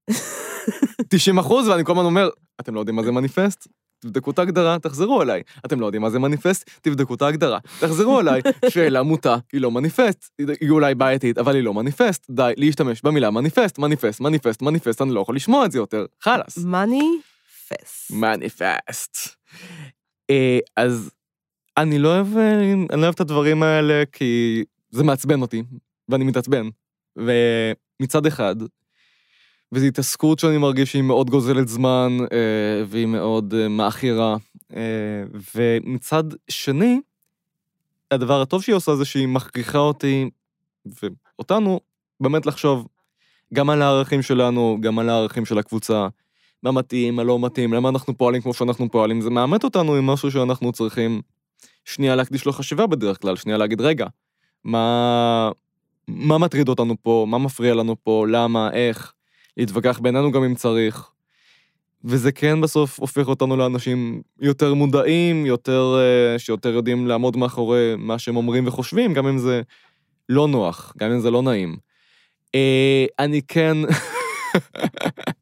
[1.09, 2.29] 90 אחוז, ואני כל הזמן אומר,
[2.61, 3.67] אתם לא יודעים מה זה מניפסט?
[3.99, 5.41] תבדקו את ההגדרה, תחזרו אליי.
[5.65, 6.69] אתם לא יודעים מה זה מניפסט?
[6.81, 8.41] תבדקו את ההגדרה, תחזרו אליי.
[8.73, 10.29] שאלה מוטה, היא לא מניפסט.
[10.61, 12.25] היא אולי בעייתית, אבל היא לא מניפסט.
[12.29, 16.05] די להשתמש במילה מניפסט, מניפסט, מניפסט, מניפסט, אני לא יכול לשמוע את זה יותר.
[16.21, 16.57] חלאס.
[16.57, 18.11] מניפסט.
[18.11, 19.17] מניפסט.
[20.29, 21.11] אה, אז
[21.77, 25.63] אני לא אוהב, אה, אני לא אוהב את הדברים האלה כי זה מעצבן אותי,
[26.09, 26.69] ואני מתעצבן.
[27.17, 28.55] ומצד אחד,
[29.71, 34.37] וזו התעסקות שאני מרגיש שהיא מאוד גוזלת זמן, אה, והיא מאוד אה, מעכירה.
[34.75, 35.23] אה,
[35.55, 36.99] ומצד שני,
[38.11, 40.29] הדבר הטוב שהיא עושה זה שהיא מכריחה אותי,
[40.85, 41.79] ואותנו,
[42.19, 42.87] באמת לחשוב
[43.53, 46.07] גם על הערכים שלנו, גם על הערכים של הקבוצה,
[46.63, 50.05] מה מתאים, מה לא מתאים, למה אנחנו פועלים כמו שאנחנו פועלים, זה מאמת אותנו עם
[50.05, 51.21] משהו שאנחנו צריכים
[51.85, 54.05] שנייה להקדיש לו חשיבה בדרך כלל, שנייה להגיד, רגע,
[54.63, 55.51] מה,
[56.07, 59.13] מה מטריד אותנו פה, מה מפריע לנו פה, למה, איך,
[59.57, 61.09] להתווכח בינינו גם אם צריך.
[62.03, 68.19] וזה כן בסוף הופך אותנו לאנשים יותר מודעים, יותר, אה, שיותר יודעים לעמוד מאחורי מה
[68.19, 69.61] שהם אומרים וחושבים, גם אם זה
[70.29, 71.77] לא נוח, גם אם זה לא נעים.
[72.55, 73.77] אה, אני כן...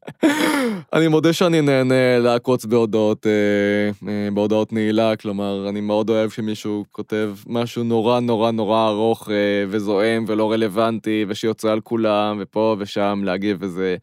[0.92, 6.84] אני מודה שאני נהנה לעקוץ בהודעות, אה, אה, בהודעות נעילה, כלומר, אני מאוד אוהב שמישהו
[6.92, 9.34] כותב משהו נורא נורא נורא ארוך אה,
[9.68, 13.96] וזועם ולא רלוונטי, ושיוצא על כולם, ופה ושם להגיב וזה.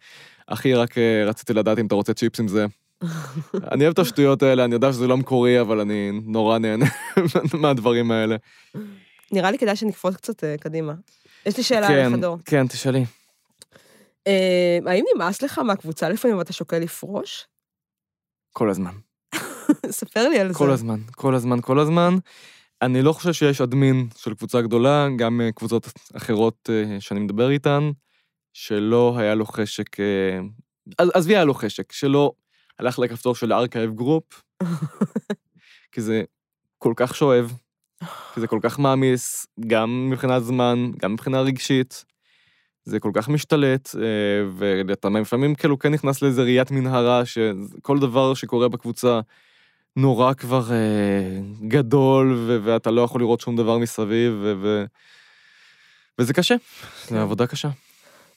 [0.48, 2.66] אחי, רק אה, רציתי לדעת אם אתה רוצה צ'יפס עם זה.
[3.72, 6.86] אני אוהב את השטויות האלה, אני יודע שזה לא מקורי, אבל אני נורא נהנה
[7.62, 8.36] מהדברים האלה.
[9.32, 10.94] נראה לי כדאי שנקפוץ קצת אה, קדימה.
[11.46, 12.38] יש לי שאלה כן, עליך, דור.
[12.46, 13.06] כן, תשאלי.
[14.28, 17.48] אה, האם נמאס לך מהקבוצה לפעמים ואתה שוקל לפרוש?
[18.54, 18.94] כל הזמן.
[19.90, 20.58] ספר לי על זה.
[20.58, 22.14] כל הזמן, כל הזמן, כל הזמן.
[22.82, 27.50] אני לא חושב שיש אדמין של קבוצה גדולה, גם אה, קבוצות אחרות אה, שאני מדבר
[27.50, 27.92] איתן,
[28.54, 29.98] שלא היה לו חשק,
[30.98, 32.32] עז- עזבי היה לו חשק, שלא
[32.80, 34.44] הלך לכפתור של archive group,
[35.92, 36.24] כי זה
[36.78, 37.54] כל כך שואב,
[38.34, 42.06] כי זה כל כך מעמיס, גם מבחינת זמן, גם מבחינה רגשית.
[42.86, 44.02] זה כל כך משתלט, אה,
[44.88, 49.20] ואתה לפעמים כאילו כן נכנס לאיזה ראיית מנהרה, שכל דבר שקורה בקבוצה
[49.96, 54.86] נורא כבר אה, גדול, ואתה לא יכול לראות שום דבר מסביב, ו-
[56.20, 56.56] וזה קשה,
[57.08, 57.16] כן.
[57.16, 57.70] זה עבודה קשה.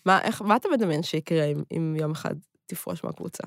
[0.07, 2.35] מה, איך, מה אתה מדמיין שיקרה אם, אם יום אחד
[2.67, 3.43] תפרוש מהקבוצה?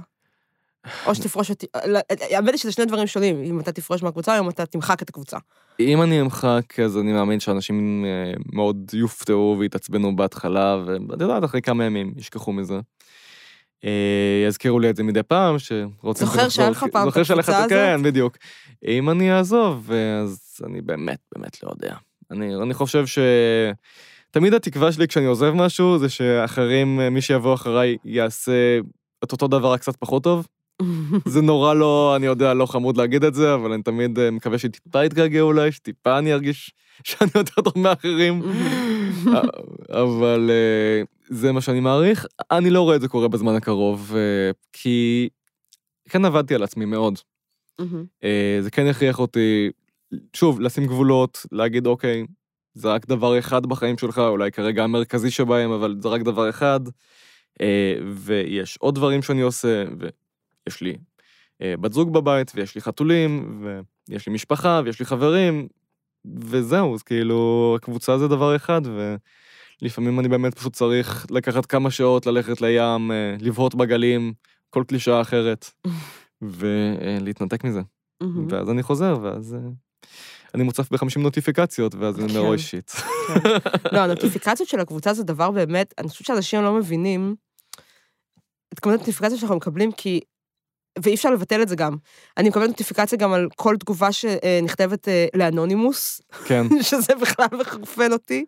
[1.05, 4.43] או שתפרוש אותי, לא, האמת היא שזה שני דברים שונים, אם אתה תפרוש מהקבוצה או
[4.43, 5.37] אם אתה תמחק את הקבוצה.
[5.79, 11.61] אם אני אמחק, אז אני מאמין שאנשים אה, מאוד יופתעו ויתעצבנו בהתחלה, ואת יודעת, אחרי
[11.61, 12.79] כמה ימים ישכחו מזה.
[13.85, 16.27] אה, יזכירו לי את זה מדי פעם, שרוצים...
[16.27, 18.05] זוכר שהיה לך פעם את הקבוצה כן, הזאת?
[18.05, 18.37] בדיוק.
[18.87, 19.91] אם אני אעזוב,
[20.23, 21.95] אז אני באמת, באמת לא יודע.
[22.31, 23.19] אני, אני חושב ש...
[24.31, 28.79] תמיד התקווה שלי כשאני עוזב משהו, זה שאחרים, אה, מי שיבוא אחריי יעשה
[29.23, 30.47] את אותו דבר רק קצת פחות טוב.
[31.33, 34.57] זה נורא לא, אני יודע, לא חמוד להגיד את זה, אבל אני תמיד אה, מקווה
[34.57, 36.73] שטיפה יתגעגע אולי, שטיפה אני ארגיש
[37.03, 38.41] שאני יותר טוב מאחרים.
[40.03, 42.25] אבל אה, זה מה שאני מעריך.
[42.51, 45.29] אני לא רואה את זה קורה בזמן הקרוב, אה, כי
[46.09, 47.19] כן עבדתי על עצמי מאוד.
[48.23, 49.69] אה, זה כן הכריח אותי,
[50.33, 52.25] שוב, לשים גבולות, להגיד, אוקיי,
[52.73, 56.79] זה רק דבר אחד בחיים שלך, אולי כרגע המרכזי שבהם, אבל זה רק דבר אחד.
[57.61, 59.83] אה, ויש עוד דברים שאני עושה,
[60.67, 60.97] ויש לי
[61.61, 63.63] אה, בת זוג בבית, ויש לי חתולים,
[64.09, 65.67] ויש לי משפחה, ויש לי חברים,
[66.25, 68.81] וזהו, אז כאילו, הקבוצה זה דבר אחד,
[69.81, 74.33] ולפעמים אני באמת פשוט צריך לקחת כמה שעות, ללכת לים, אה, לבהות בגלים,
[74.69, 75.71] כל קלישאה אחרת,
[76.41, 77.81] ולהתנתק מזה.
[78.49, 79.69] ואז אני חוזר, ואז אה,
[80.55, 82.63] אני מוצף ב-50 נוטיפיקציות, ואז אני אומר, אוי כן.
[82.63, 82.91] שיט.
[83.93, 87.35] לא, הנוטיפיקציות של הקבוצה זה דבר באמת, אני חושבת שאנשים לא מבינים
[88.73, 90.19] את כמות הנוטיפיקציות שאנחנו מקבלים, כי...
[91.03, 91.97] ואי אפשר לבטל את זה גם.
[92.37, 96.65] אני מקבלת נוטיפיקציה גם על כל תגובה שנכתבת אה, לאנונימוס, כן.
[96.89, 98.45] שזה בכלל מחרפן אותי,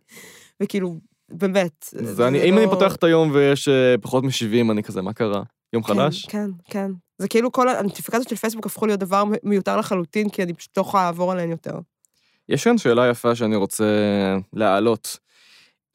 [0.64, 0.97] וכאילו,
[1.30, 1.86] באמת.
[1.91, 5.14] זה אני, אם אני לא- פותח את היום ויש אה, פחות מ-70, אני כזה, מה
[5.14, 5.43] קרה?
[5.74, 6.26] יום כן, חדש?
[6.26, 6.91] כן, כן.
[7.18, 10.82] זה כאילו כל הנוטיפיקציות של פייסבוק הפכו להיות דבר מיותר לחלוטין, כי אני פשוט לא
[10.82, 11.76] יכולה לעבור עליהן יותר.
[12.49, 13.86] יש כאן שאלה יפה שאני רוצה
[14.54, 15.18] להעלות.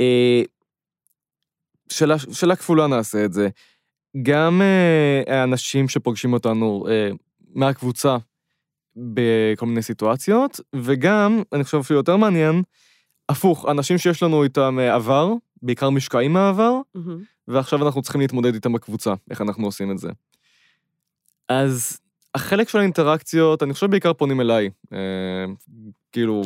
[0.00, 0.42] אה,
[1.88, 3.48] שאלה, שאלה כפולה נעשה את זה.
[4.22, 7.10] גם אה, האנשים שפוגשים אותנו אה,
[7.54, 8.16] מהקבוצה
[8.96, 12.62] בכל מיני סיטואציות, וגם, אני חושב אפילו יותר מעניין,
[13.28, 17.22] הפוך, אנשים שיש לנו איתם אה, עבר, בעיקר משקעים מהעבר, מהמם.
[17.48, 20.08] ועכשיו אנחנו צריכים להתמודד איתם בקבוצה, איך אנחנו עושים את זה.
[21.48, 22.00] אז
[22.34, 24.70] החלק של האינטראקציות, אני חושב בעיקר פונים אליי.
[24.92, 24.98] אה,
[26.12, 26.42] כאילו,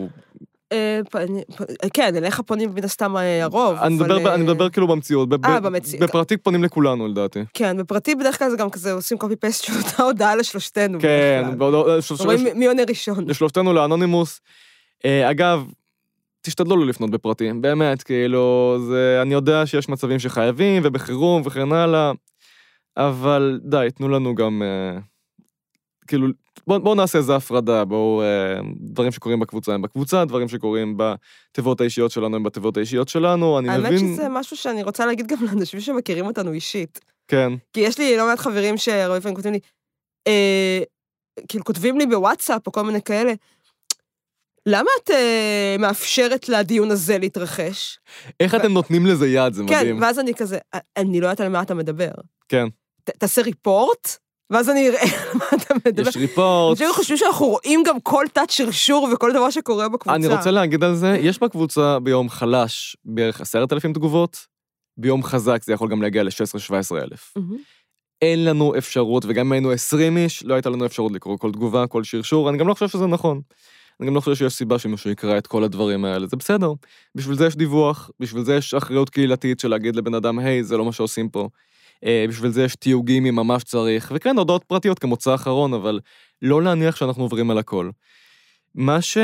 [1.95, 3.77] כן, אליך פונים מן הסתם אה, הרוב.
[3.77, 5.29] אני אבל, מדבר, ב- אני אה, מדבר כאילו במציאות.
[5.45, 6.03] אה, במציאות.
[6.09, 7.41] בפרטי פונים לכולנו, לדעתי.
[7.55, 11.01] כן, בפרטי בדרך כלל זה גם כזה, עושים קופי פסט של אותה הודעה לשלושתנו.
[11.01, 13.29] כן, אה, רואים של- מי עונה ראשון.
[13.29, 14.41] לשלושתנו לאנונימוס.
[15.05, 15.65] אה, אגב,
[16.43, 22.13] תשתדלו לא לפנות בפרטי, באמת, כאילו, זה, אני יודע שיש מצבים שחייבים, ובחירום וכן הלאה,
[22.97, 24.99] אבל די, תנו לנו גם, אה,
[26.11, 26.27] כאילו,
[26.67, 31.81] בואו בוא נעשה איזה הפרדה, בואו, אה, דברים שקורים בקבוצה הם בקבוצה, דברים שקורים בתיבות
[31.81, 35.39] האישיות שלנו הם בתיבות האישיות שלנו, אני האמת מבין, שזה משהו שאני רוצה להגיד גם
[35.47, 37.01] לאנשים שמכירים אותנו אישית.
[37.29, 39.61] כן, כי יש לי לא מעט חברים שהרבה פעמים כותבים לי,
[40.27, 40.81] אה,
[41.49, 43.33] כאילו כותבים לי בוואטסאפ או כל מיני כאלה,
[44.67, 47.99] למה את אה, מאפשרת לדיון הזה להתרחש?
[48.41, 50.01] איך אתם נותנים לזה יד, זה כן, מדהים.
[50.03, 52.11] ואז אני כזה, "אה, אני לא יודעת על מה אתה מדבר.
[52.49, 52.67] כן,
[53.05, 54.17] ת- תעשה ריפורט,
[54.51, 56.09] ואז אני אראה על מה אתה מדבר.
[56.09, 56.81] יש ריפורט.
[56.81, 60.15] אנשים חושבים שאנחנו רואים גם כל תת שרשור וכל דבר שקורה בקבוצה.
[60.15, 64.47] אני רוצה להגיד על זה, יש בקבוצה ביום חלש בערך עשרת אלפים תגובות,
[64.97, 67.35] ביום חזק זה יכול גם להגיע ל-16-17 אלף.
[68.23, 71.87] אין לנו אפשרות, וגם אם היינו 20 איש, לא הייתה לנו אפשרות לקרוא כל תגובה,
[71.87, 73.41] כל שרשור, אני גם לא חושב שזה נכון.
[74.01, 76.73] אני גם לא חושב שיש סיבה שמישהו יקרא את כל הדברים האלה, זה בסדר.
[77.15, 80.77] בשביל זה יש דיווח, בשביל זה יש אחריות קהילתית של להגיד לבן אדם, היי, זה
[80.77, 81.49] לא מה שעושים פה.
[82.05, 86.01] אה, בשביל זה יש תיוגים אם ממש צריך, וכן, הודעות פרטיות כמוצא אחרון, אבל
[86.43, 87.91] לא להניח שאנחנו עוברים על הכל.
[88.75, 89.19] מה ש...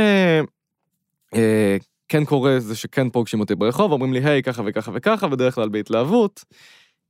[1.35, 1.77] אה,
[2.09, 5.69] כן קורה זה שכן פוגשים אותי ברחוב, אומרים לי, היי, ככה וככה וככה, בדרך כלל
[5.69, 6.45] בהתלהבות.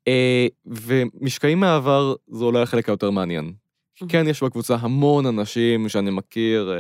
[0.09, 3.53] אה, ומשקעים מהעבר זה אולי החלק היותר מעניין.
[4.09, 6.73] כן, יש בקבוצה המון אנשים שאני מכיר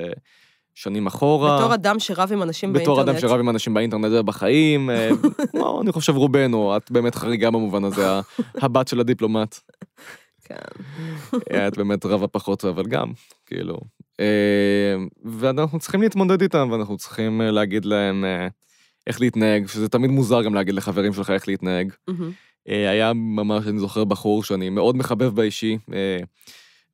[0.78, 1.58] שנים אחורה.
[1.58, 3.18] בתור אדם שרב עם אנשים בתור באינטרנט.
[3.18, 5.10] אדם שרב עם אנשים באינטרנט ובחיים, אה,
[5.50, 8.06] כמו, אני חושב רובנו, את באמת חריגה במובן הזה,
[8.54, 9.58] הבת של הדיפלומט.
[10.44, 10.54] כן.
[11.52, 13.12] אה, את באמת רבה פחות, אבל גם,
[13.46, 13.76] כאילו.
[14.20, 18.48] אה, ואנחנו צריכים להתמודד איתם, ואנחנו צריכים אה, להגיד להם אה,
[19.06, 21.92] איך להתנהג, שזה תמיד מוזר גם להגיד לחברים שלך איך להתנהג.
[22.68, 26.18] אה, היה ממש, אני זוכר, בחור שאני מאוד מחבב באישי, אה,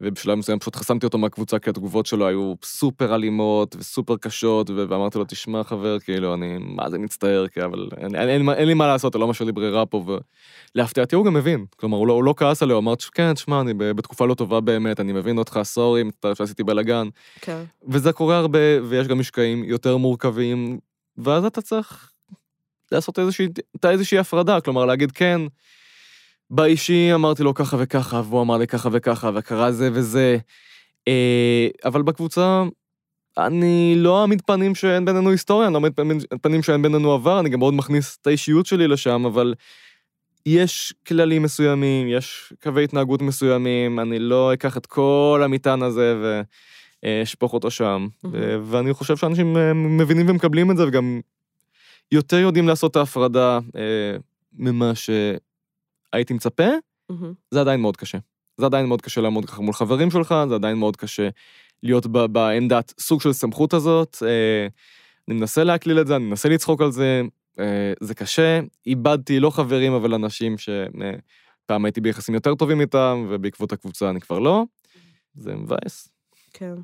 [0.03, 4.85] ובשלב מסוים פשוט חסמתי אותו מהקבוצה, כי התגובות שלו היו סופר אלימות וסופר קשות, ו-
[4.89, 8.69] ואמרתי לו, תשמע, חבר, כאילו, אני מה זה מצטער, כי אבל אין, אין, אין, אין
[8.69, 10.05] לי מה לעשות, לא משאיר לי ברירה פה,
[10.75, 11.65] ולהפתעתי הוא גם מבין.
[11.77, 14.61] כלומר, הוא לא, הוא לא כעס עליה, הוא אמר, כן, תשמע, אני בתקופה לא טובה
[14.61, 17.09] באמת, אני מבין אותך, סורי, מצטער שעשיתי בלאגן.
[17.41, 17.63] כן.
[17.89, 20.79] וזה קורה הרבה, ויש גם משקעים יותר מורכבים,
[21.19, 22.13] ואז אתה צריך
[22.93, 23.49] לעשות איזושהי,
[23.85, 25.41] איזושהי הפרדה, כלומר להגיד כן,
[26.53, 30.37] באישי אמרתי לו ככה וככה, והוא אמר לי ככה וככה, וקרה זה וזה,
[31.09, 32.63] אה, אבל בקבוצה
[33.39, 35.93] אני לא אעמיד פנים שאין בינינו היסטוריה, אני לא אעמיד
[36.43, 39.55] פנים שאין בינינו עבר, אני גם מאוד מכניס את האישיות שלי לשם, אבל
[40.47, 46.15] יש כללים מסוימים, יש קווי התנהגות מסוימים, אני לא אקח את כל המטען הזה
[47.05, 48.07] ואשפוך אותו שם.
[48.27, 48.29] Mm-hmm.
[48.63, 51.21] ואני חושב שאנשים אה, מבינים ומקבלים את זה, וגם
[52.13, 53.59] יותר יודעים לעשות את ההפרדה
[54.59, 54.95] ממה
[56.13, 56.69] שהייתי מצפה,
[57.13, 57.15] mm-hmm.
[57.51, 58.19] זה עדיין מאוד קשה.
[58.57, 61.29] זה עדיין מאוד קשה לעמוד ככה מול חברים שלך, זה עדיין מאוד קשה
[61.83, 64.17] להיות בעמדת סוג של סמכות הזאת.
[64.27, 64.67] אה,
[65.29, 67.23] אני מנסה להקליל את זה, אני מנסה לצחוק על זה,
[67.59, 68.61] אה, זה קשה.
[68.87, 74.39] איבדתי לא חברים, אבל אנשים שפעם הייתי ביחסים יותר טובים איתם, ובעקבות הקבוצה אני כבר
[74.39, 74.65] לא.
[75.35, 76.09] זה מבאס.
[76.53, 76.75] כן.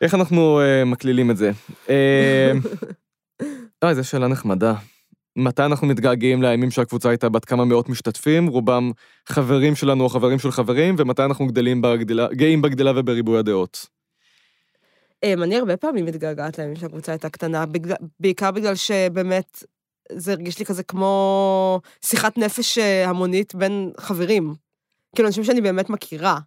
[0.00, 1.50] איך אנחנו uh, מקלילים את זה?
[3.84, 4.74] אוי, זו שאלה נחמדה.
[5.36, 8.90] מתי אנחנו מתגעגעים לימים שהקבוצה הייתה בת כמה מאות משתתפים, רובם
[9.26, 13.86] חברים שלנו או חברים של חברים, ומתי אנחנו גדלים בגדילה, גאים בגדילה ובריבוי הדעות.
[15.22, 17.64] אמ, אני הרבה פעמים מתגעגעת לימים שהקבוצה הייתה קטנה,
[18.20, 19.64] בעיקר בגלל שבאמת
[20.12, 24.54] זה הרגיש לי כזה כמו שיחת נפש אה, המונית בין חברים.
[25.14, 26.38] כאילו, אנשים שאני באמת מכירה,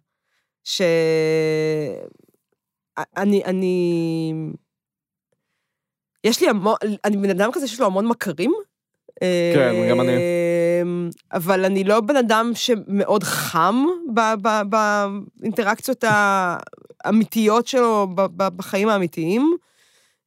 [0.64, 0.82] ש...
[3.16, 4.32] אני, אני...
[6.24, 6.74] יש לי המון,
[7.04, 8.52] אני בן אדם כזה שיש לו המון מכרים,
[9.54, 10.12] כן, גם אני.
[10.82, 13.84] אמ, אבל אני לא בן אדם שמאוד חם
[14.68, 16.04] באינטראקציות
[17.04, 18.06] האמיתיות שלו
[18.36, 19.56] בחיים האמיתיים.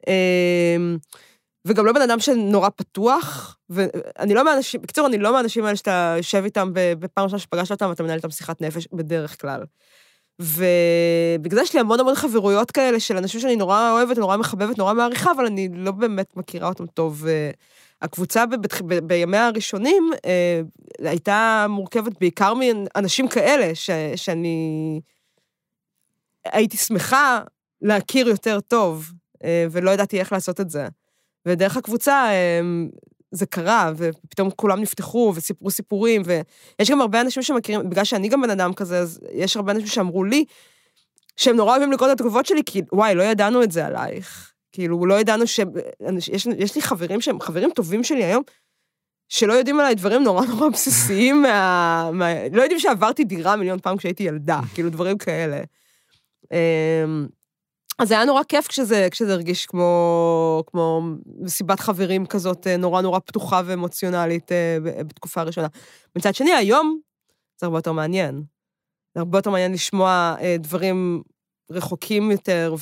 [0.07, 0.97] אמ,
[1.65, 6.13] וגם לא בן אדם שנורא פתוח, ואני לא מהאנשים, בקיצור, אני לא מהאנשים האלה שאתה
[6.17, 9.63] יושב איתם בפעם ראשונה שפגשת אותם ואתה מנהל איתם שיחת נפש בדרך כלל.
[10.39, 14.77] ובגלל זה יש לי המון המון חברויות כאלה של אנשים שאני נורא אוהבת, נורא מחבבת,
[14.77, 17.25] נורא מעריכה, אבל אני לא באמת מכירה אותם טוב.
[18.01, 20.61] הקבוצה ב- ב- בימיה הראשונים אה,
[20.99, 25.01] הייתה מורכבת בעיקר מאנשים כאלה, ש- שאני
[26.45, 27.41] הייתי שמחה
[27.81, 29.11] להכיר יותר טוב,
[29.43, 30.87] אה, ולא ידעתי איך לעשות את זה.
[31.45, 32.61] ודרך הקבוצה אה,
[33.31, 38.41] זה קרה, ופתאום כולם נפתחו וסיפרו סיפורים, ויש גם הרבה אנשים שמכירים, בגלל שאני גם
[38.41, 40.45] בן אדם כזה, אז יש הרבה אנשים שאמרו לי,
[41.37, 44.50] שהם נורא אוהבים לקרוא את התגובות שלי, כי וואי, לא ידענו את זה עלייך.
[44.71, 45.59] כאילו, לא ידענו ש...
[46.31, 48.43] יש, יש לי חברים שהם חברים טובים שלי היום,
[49.29, 52.09] שלא יודעים עליי דברים נורא נורא בסיסיים מה...
[52.13, 52.47] מה...
[52.51, 55.61] לא יודעים שעברתי דירה מיליון פעם כשהייתי ילדה, כאילו, דברים כאלה.
[56.51, 57.27] אמ,
[57.99, 61.01] אז זה היה נורא כיף כשזה, כשזה הרגיש כמו, כמו
[61.39, 65.67] מסיבת חברים כזאת אה, נורא נורא פתוחה ואמוציונלית אה, בתקופה הראשונה.
[66.15, 66.99] מצד שני, היום
[67.59, 68.43] זה הרבה יותר מעניין.
[69.15, 71.21] זה הרבה יותר מעניין לשמוע אה, דברים
[71.71, 72.75] רחוקים יותר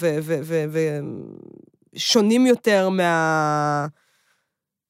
[1.99, 3.87] ושונים יותר מה...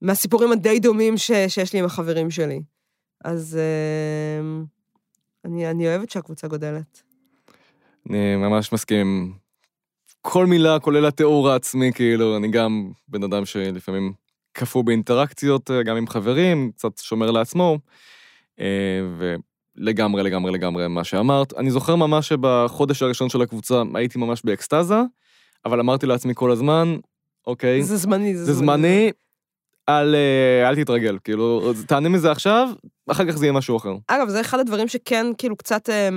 [0.02, 1.32] מהסיפורים הדי דומים ש...
[1.48, 2.62] שיש לי עם החברים שלי.
[3.26, 4.66] אז uh,
[5.46, 7.04] אני, אני אוהבת שהקבוצה גודלת.
[8.10, 9.34] אני ממש מסכים
[10.22, 14.14] כל מילה, כולל התיאור העצמי, כאילו, אני גם בן אדם שלפעמים
[14.52, 17.78] קפוא באינטראקציות, אה, גם עם חברים, קצת שומר לעצמו,
[18.60, 19.02] אה,
[19.78, 21.54] ולגמרי, לגמרי, לגמרי מה שאמרת.
[21.54, 25.02] אני זוכר ממש שבחודש הראשון של הקבוצה הייתי ממש באקסטזה,
[25.66, 26.96] אבל אמרתי לעצמי כל הזמן,
[27.48, 27.84] אוקיי.
[27.84, 28.78] זה זמני, זה, זה זמני.
[28.78, 29.12] זמני.
[29.90, 32.70] אל, אה, אל תתרגל, כאילו, תענה מזה עכשיו,
[33.12, 33.96] אחר כך זה יהיה משהו אחר.
[34.08, 36.10] אגב, זה אחד הדברים שכן, כאילו, קצת אה,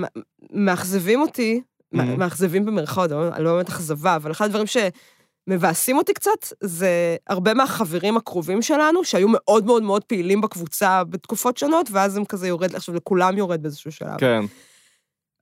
[0.51, 1.61] מאכזבים אותי,
[1.95, 1.97] mm-hmm.
[2.17, 8.17] מאכזבים במרכאות, לא, לא באמת אכזבה, אבל אחד הדברים שמבאסים אותי קצת, זה הרבה מהחברים
[8.17, 12.95] הקרובים שלנו, שהיו מאוד מאוד מאוד פעילים בקבוצה בתקופות שונות, ואז הם כזה יורד, עכשיו
[12.95, 14.17] לכולם יורד באיזשהו שלב.
[14.17, 14.45] כן.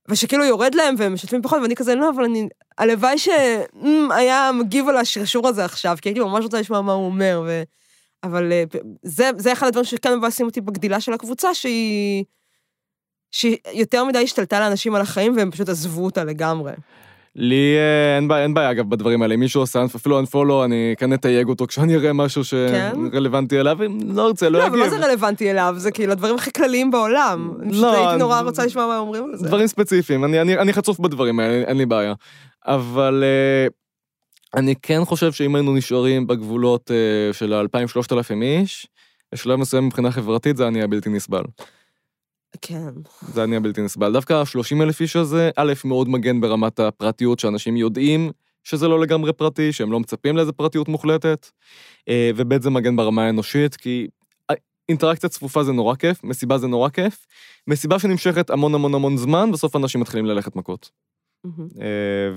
[0.09, 2.47] ושכאילו יורד להם והם משתפים פחות, ואני כזה, לא, אבל אני,
[2.77, 7.43] הלוואי שהיה מגיב על השרשור הזה עכשיו, כי הייתי ממש רוצה לשמוע מה הוא אומר,
[7.47, 7.63] ו...
[8.23, 8.63] אבל אה,
[9.03, 12.23] זה, זה אחד הדברים שכן מבאסים אותי בגדילה של הקבוצה, שהיא...
[13.31, 16.71] שהיא יותר מדי השתלטה לאנשים על החיים והם פשוט עזבו אותה לגמרי.
[17.35, 20.93] לי אה, אין בעיה, אין בעיה אגב בדברים האלה, אם מישהו עושה אפילו unfollow, אני
[20.97, 22.93] כן אתייג אותו כשאני אראה משהו כן?
[23.11, 24.73] שרלוונטי אליו, אם לא ארצה, לא יגיב.
[24.73, 25.73] לא, אבל מה זה רלוונטי אליו?
[25.77, 27.53] זה כאילו הדברים הכי כלליים בעולם.
[27.61, 29.47] אני פשוט לא, הייתי נורא רוצה לשמוע מה אומרים על זה.
[29.47, 32.13] דברים ספציפיים, אני, אני, אני חצוף בדברים האלה, אין לי בעיה.
[32.65, 33.71] אבל uh,
[34.59, 38.87] אני כן חושב שאם היינו נשארים בגבולות uh, של ה-2,000-3,000 איש,
[39.33, 41.43] בשלב מסוים מבחינה חברתית זה היה בלתי נסבל.
[42.61, 42.89] כן.
[43.33, 44.13] זה אני הבלתי נסבל.
[44.13, 48.31] דווקא ה-30 אלף איש הזה, א', מאוד מגן ברמת הפרטיות, שאנשים יודעים
[48.63, 51.49] שזה לא לגמרי פרטי, שהם לא מצפים לאיזה פרטיות מוחלטת,
[52.09, 54.07] אה, וב', זה מגן ברמה האנושית, כי
[54.89, 57.27] אינטראקציה צפופה זה נורא כיף, מסיבה זה נורא כיף,
[57.67, 60.91] מסיבה שנמשכת המון המון המון זמן, בסוף אנשים מתחילים ללכת מכות.
[61.47, 61.79] Mm-hmm.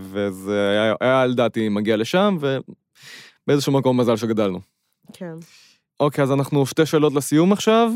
[0.00, 4.60] וזה היה, היה לדעתי מגיע לשם, ובאיזשהו מקום מזל שגדלנו.
[5.12, 5.34] כן.
[6.00, 7.90] אוקיי, אז אנחנו שתי שאלות לסיום עכשיו.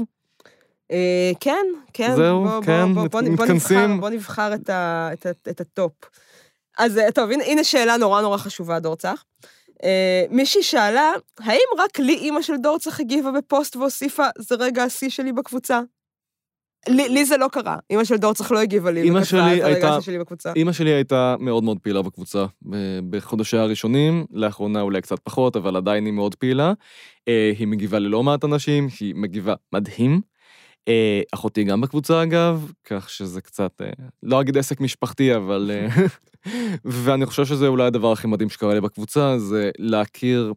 [0.91, 2.17] אה, כן, כן.
[2.17, 3.79] זהו, בוא, כן, בוא, בוא, בוא, בוא מתכנסים.
[3.79, 5.93] נבחר, בוא נבחר את, ה, את, ה, את הטופ.
[6.79, 9.25] אז אה, טוב, הנה, הנה שאלה נורא נורא חשובה, דורצח.
[9.85, 15.09] אה, מישהי שאלה, האם רק לי אימא של דורצח הגיבה בפוסט והוסיפה, זה רגע השיא
[15.11, 15.81] שלי בקבוצה?
[16.89, 19.67] לי, לי זה לא קרה, אימא של דורצח לא הגיבה לי, אימא שלי "זה רגע
[19.67, 20.53] הייתה- שלי בקבוצה.
[20.57, 22.45] אימא שלי הייתה מאוד מאוד פעילה בקבוצה
[23.11, 26.73] בחודשיה הראשונים, לאחרונה אולי קצת פחות, אבל עדיין היא מאוד פעילה.
[27.27, 30.21] היא מגיבה ללא מעט אנשים, היא מגיבה מדהים.
[30.89, 33.91] אה, אחותי גם בקבוצה אגב, כך שזה קצת, אה,
[34.23, 35.71] לא אגיד עסק משפחתי, אבל...
[35.75, 36.07] אה,
[37.05, 40.53] ואני חושב שזה אולי הדבר הכי מדהים שקרה לי בקבוצה, זה להכיר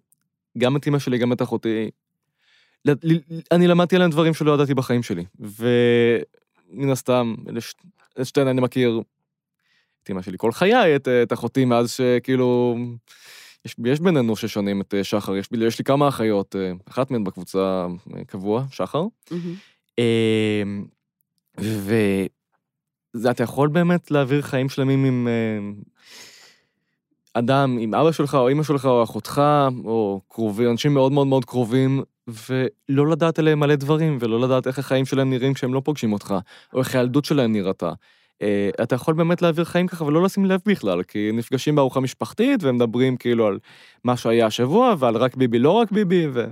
[0.58, 1.90] גם את אמא שלי, גם את אחותי.
[3.52, 7.36] אני למדתי עליהם דברים שלא ידעתי בחיים שלי, ומן הסתם,
[8.22, 9.02] את שתיהן אני מכיר
[10.04, 12.78] את אמא שלי כל חיי, את, את אחותי מאז שכאילו...
[13.66, 16.56] יש, יש בינינו שש שנים את שחר, יש, יש לי כמה אחיות,
[16.90, 17.88] אחת מהן בקבוצה
[18.28, 19.04] קבוע, שחר.
[19.32, 19.56] מהמם.
[20.02, 20.86] אמ,
[23.16, 25.60] ואתה יכול באמת להעביר חיים שלמים עם אה,
[27.34, 29.42] אדם, עם אבא שלך, או אמא שלך, או אחותך,
[29.86, 34.80] או קרובים, אנשים מאוד מאוד מאוד קרובים, ולא לדעת עליהם מלא דברים, ולא לדעת איך
[34.80, 36.36] החיים שלהם נראים כשהם לא פוגשים אותך,
[36.74, 37.92] או איך הילדות שלהם נראתה.
[38.42, 42.64] אה, אתה יכול באמת להעביר חיים ככה ולא לשים לב בכלל, כי נפגשים בארוחה משפחתית
[42.64, 43.60] ומדברים כאילו על
[44.04, 46.46] מה שהיה השבוע ועל רק ביבי, לא רק ביבי, ו...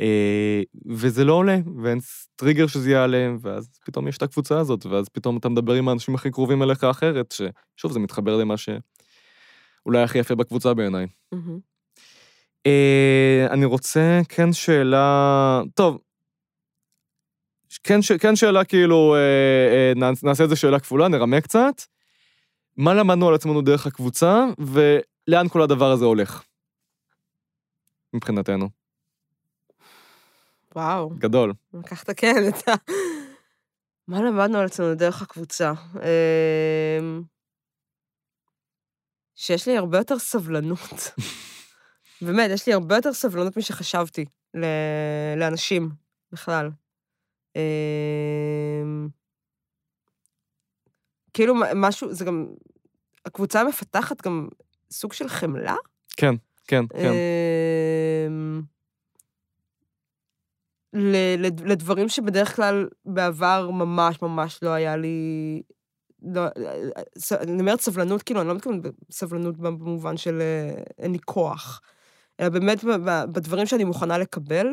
[0.00, 1.98] אה, וזה לא עולה, ואין
[2.36, 6.14] טריגר שזה יעלה, ואז פתאום יש את הקבוצה הזאת, ואז פתאום אתה מדבר עם האנשים
[6.14, 11.06] הכי קרובים אליך אחרת, ששוב, זה מתחבר למה שאולי הכי יפה בקבוצה בעיניי.
[12.66, 15.98] אה, אני רוצה, כן שאלה, טוב,
[17.84, 18.12] כן, ש...
[18.12, 19.18] כן שאלה כאילו, אה,
[19.74, 21.82] אה, נעש- נעשה איזה שאלה כפולה, נרמה קצת.
[22.76, 26.42] מה למדנו על עצמנו דרך הקבוצה, ולאן כל הדבר הזה הולך?
[28.14, 28.77] מבחינתנו.
[30.74, 31.10] וואו.
[31.18, 31.52] גדול.
[31.74, 32.72] לקחת כן את ה...
[34.08, 35.72] מה למדנו על עצמנו דרך הקבוצה?
[35.94, 37.22] אמ,
[39.34, 41.10] שיש לי הרבה יותר סבלנות.
[42.22, 45.90] באמת, יש לי הרבה יותר סבלנות משחשבתי ל- לאנשים
[46.32, 46.70] בכלל.
[47.56, 49.08] אמ,
[51.34, 52.46] כאילו משהו, זה גם...
[53.26, 54.48] הקבוצה מפתחת גם
[54.90, 55.74] סוג של חמלה.
[56.16, 57.12] כן, כן, כן.
[61.64, 65.62] לדברים שבדרך כלל בעבר ממש ממש לא היה לי...
[66.22, 66.42] לא,
[67.40, 71.80] אני אומרת סבלנות, כאילו, אני לא מתכוונת בסבלנות במובן של אה, אין לי כוח,
[72.40, 72.84] אלא באמת
[73.32, 74.66] בדברים שאני מוכנה לקבל.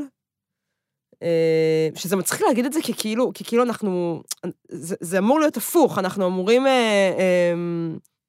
[1.24, 4.24] אה, שזה מצחיק להגיד את זה כי כאילו, כי כאילו אנחנו,
[4.70, 7.54] זה, זה אמור להיות הפוך, אנחנו אמורים, אה, אה,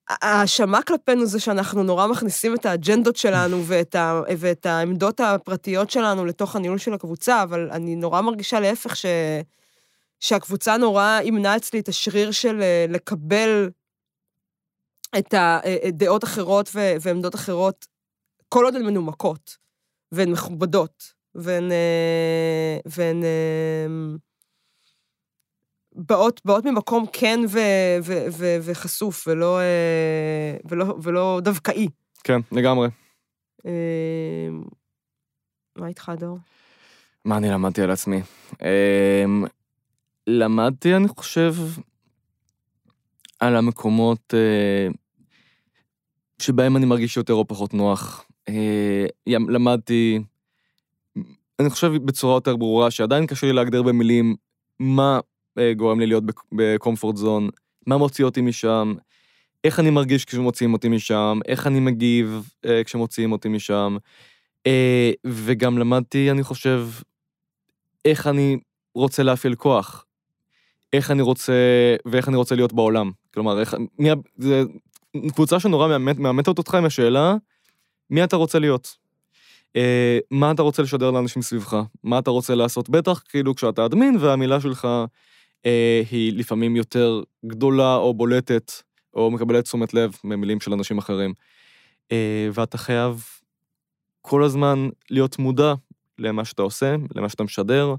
[0.08, 6.24] ההאשמה כלפינו זה שאנחנו נורא מכניסים את האג'נדות שלנו ואת, ה, ואת העמדות הפרטיות שלנו
[6.24, 9.06] לתוך הניהול של הקבוצה, אבל אני נורא מרגישה להפך ש,
[10.20, 13.70] שהקבוצה נורא אימנה אצלי את השריר של אה, לקבל
[15.18, 17.86] את הדעות אחרות ו, ועמדות אחרות,
[18.48, 19.56] כל עוד הן מנומקות
[20.12, 23.86] והן מכובדות והן, אה, והן אה,
[25.96, 27.58] באות, באות ממקום כן ו,
[28.02, 31.88] ו, ו, וחשוף ולא, אה, ולא, ולא דווקאי.
[32.24, 32.88] כן, לגמרי.
[33.66, 34.48] אה,
[35.76, 36.38] מה איתך, דור?
[37.24, 38.20] מה אני למדתי על עצמי?
[38.62, 39.44] אמ,
[40.26, 41.54] למדתי, אני חושב,
[43.40, 44.88] על המקומות אה,
[46.38, 48.24] שבהם אני מרגיש יותר או פחות נוח.
[48.48, 50.22] אה, למדתי,
[51.58, 54.36] אני חושב בצורה יותר ברורה, שעדיין קשה לי להגדיר במילים
[54.78, 55.35] מה אה,
[55.76, 57.48] גורם לי להיות בקומפורט זון,
[57.86, 58.94] מה מוציא אותי משם,
[59.64, 63.96] איך אני מרגיש כשמוציאים אותי משם, איך אני מגיב אה, כשמוציאים אותי משם.
[64.66, 66.88] אה, וגם למדתי, אני חושב,
[68.04, 68.56] איך אני
[68.94, 70.04] רוצה להפעיל כוח.
[70.92, 71.52] איך אני רוצה,
[72.06, 73.10] ואיך אני רוצה להיות בעולם.
[73.34, 74.62] כלומר, איך, מי, זה
[75.34, 77.34] קבוצה שנורא מאמת, מאמתת אותך עם השאלה,
[78.10, 78.96] מי אתה רוצה להיות?
[79.76, 81.82] אה, מה אתה רוצה לשדר לאנשים סביבך?
[82.04, 82.90] מה אתה רוצה לעשות?
[82.90, 84.88] בטח כאילו כשאתה אדמין והמילה שלך
[85.66, 88.72] אה, היא לפעמים יותר גדולה או בולטת,
[89.14, 91.34] או מקבלת תשומת לב ממילים של אנשים אחרים.
[92.12, 93.24] אה, ואתה חייב
[94.20, 95.74] כל הזמן להיות מודע
[96.18, 97.94] למה שאתה עושה, למה שאתה משדר,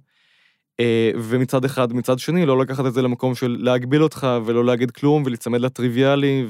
[0.80, 4.92] אה, ומצד אחד, מצד שני, לא לקחת את זה למקום של להגביל אותך ולא להגיד
[4.92, 6.46] כלום ולהיצמד לטריוויאלי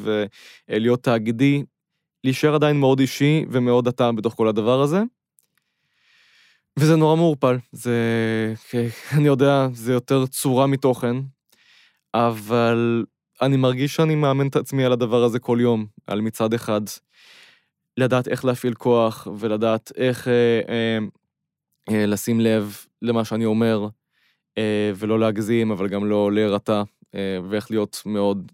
[0.69, 1.63] ולהיות תאגידי,
[2.23, 5.03] להישאר עדיין מאוד אישי ומאוד אתה בתוך כל הדבר הזה.
[6.77, 7.93] וזה נורא מעורפל, זה,
[9.17, 11.15] אני יודע, זה יותר צורה מתוכן,
[12.13, 13.05] אבל
[13.41, 16.81] אני מרגיש שאני מאמן את עצמי על הדבר הזה כל יום, על מצד אחד
[17.97, 20.97] לדעת איך להפעיל כוח ולדעת איך אה, אה,
[21.91, 23.87] אה, לשים לב למה שאני אומר,
[24.57, 26.83] אה, ולא להגזים, אבל גם לא להירתע,
[27.15, 28.51] אה, ואיך להיות מאוד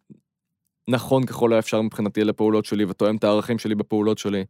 [0.89, 4.43] נכון ככל האפשר מבחינתי לפעולות שלי, ותואם את הערכים שלי בפעולות שלי.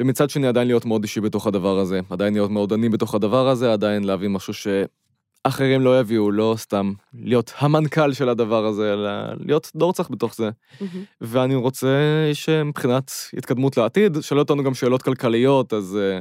[0.00, 3.48] ומצד שני עדיין להיות מאוד אישי בתוך הדבר הזה, עדיין להיות מאוד עני בתוך הדבר
[3.48, 9.10] הזה, עדיין להביא משהו שאחרים לא יביאו, לא סתם להיות המנכ"ל של הדבר הזה, אלא
[9.38, 10.50] להיות דורצח בתוך זה.
[10.80, 11.04] מהמם.
[11.20, 16.20] ואני רוצה שמבחינת התקדמות לעתיד, שאלו אותנו גם שאלות כלכליות, אז אה,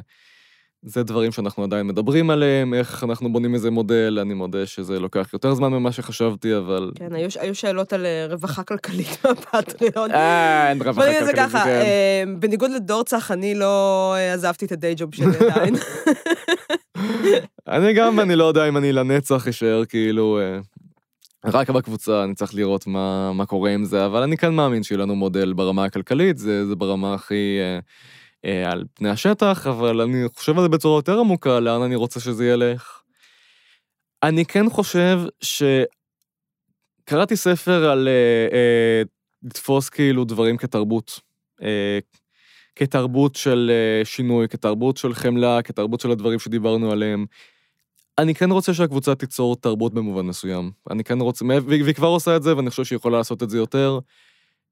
[0.86, 5.30] זה דברים שאנחנו עדיין מדברים עליהם, איך אנחנו בונים איזה מודל, אני מודה שזה לוקח
[5.34, 6.92] יותר זמן ממה שחשבתי, אבל...
[6.96, 10.12] כן, היו, היו שאלות על אה, רווחה כלכלית מהפטריון.
[10.12, 11.70] אה, אין רווחה את זה כלכלית, ככה, כן.
[11.70, 15.76] אה, בניגוד לדורצח, אני לא אה, עזבתי את הדיי ג'וב שלי עדיין.
[17.68, 20.40] אני גם, אני לא יודע אם אני לנצח אשאר כאילו...
[20.40, 20.60] אה,
[21.46, 25.00] רק בקבוצה, אני צריך לראות מה, מה קורה עם זה, אבל אני כן מאמין שיהיה
[25.00, 27.80] לנו מודל ברמה הכלכלית, זה, זה ברמה הכי אה,
[28.66, 32.48] על פני השטח, אבל אני חושב על זה בצורה יותר עמוקה, לאן אני רוצה שזה
[32.48, 33.02] ילך.
[34.24, 35.64] אני כן חושב ש...
[37.06, 39.02] קראתי ספר על אה, אה,
[39.44, 41.20] לתפוס כאילו דברים כתרבות.
[41.64, 42.00] אה,
[42.76, 47.26] כתרבות של אה, שינוי, כתרבות של חמלה, כתרבות של הדברים שדיברנו עליהם.
[48.18, 50.72] אני כן רוצה שהקבוצה תיצור תרבות במובן מסוים.
[50.92, 53.58] אני כן רוצה, והיא כבר עושה את זה, ואני חושב שהיא יכולה לעשות את זה
[53.58, 54.00] יותר.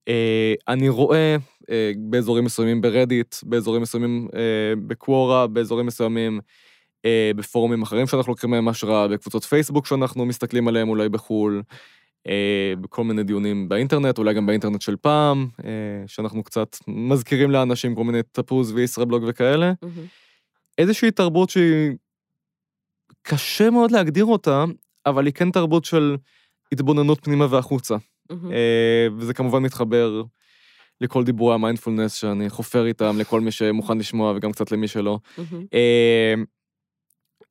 [0.08, 1.36] אה, אני רואה
[1.70, 6.40] אה, באזורים מסוימים ברדיט, באזורים מסוימים אה, בקוורה, באזורים מסוימים
[7.36, 11.62] בפורומים אחרים שאנחנו לוקחים מהם השראה, בקבוצות פייסבוק שאנחנו מסתכלים עליהם אולי בחו"ל,
[12.82, 15.48] בכל מיני דיונים באינטרנט, אולי גם באינטרנט של פעם,
[16.08, 19.74] שאנחנו קצת מזכירים לאנשים כל מיני תפוז וישראבלוג וכאלה.
[19.82, 20.06] מהמם.
[20.78, 21.92] איזושהי תרבות שהיא
[23.22, 24.66] קשה מאוד להגדיר אותה,
[25.06, 26.16] אבל היא כן תרבות של
[26.72, 27.96] התבוננות פנימה והחוצה.
[28.32, 28.52] מהמם.
[28.52, 30.24] אה, וזה כמובן מתחבר
[31.02, 35.20] לכל דיבורי המיינדפולנס שאני חופר איתם, לכל מי שמוכן לשמוע וגם קצת למי שלא.
[35.38, 35.66] מהמם.
[35.74, 36.34] אה,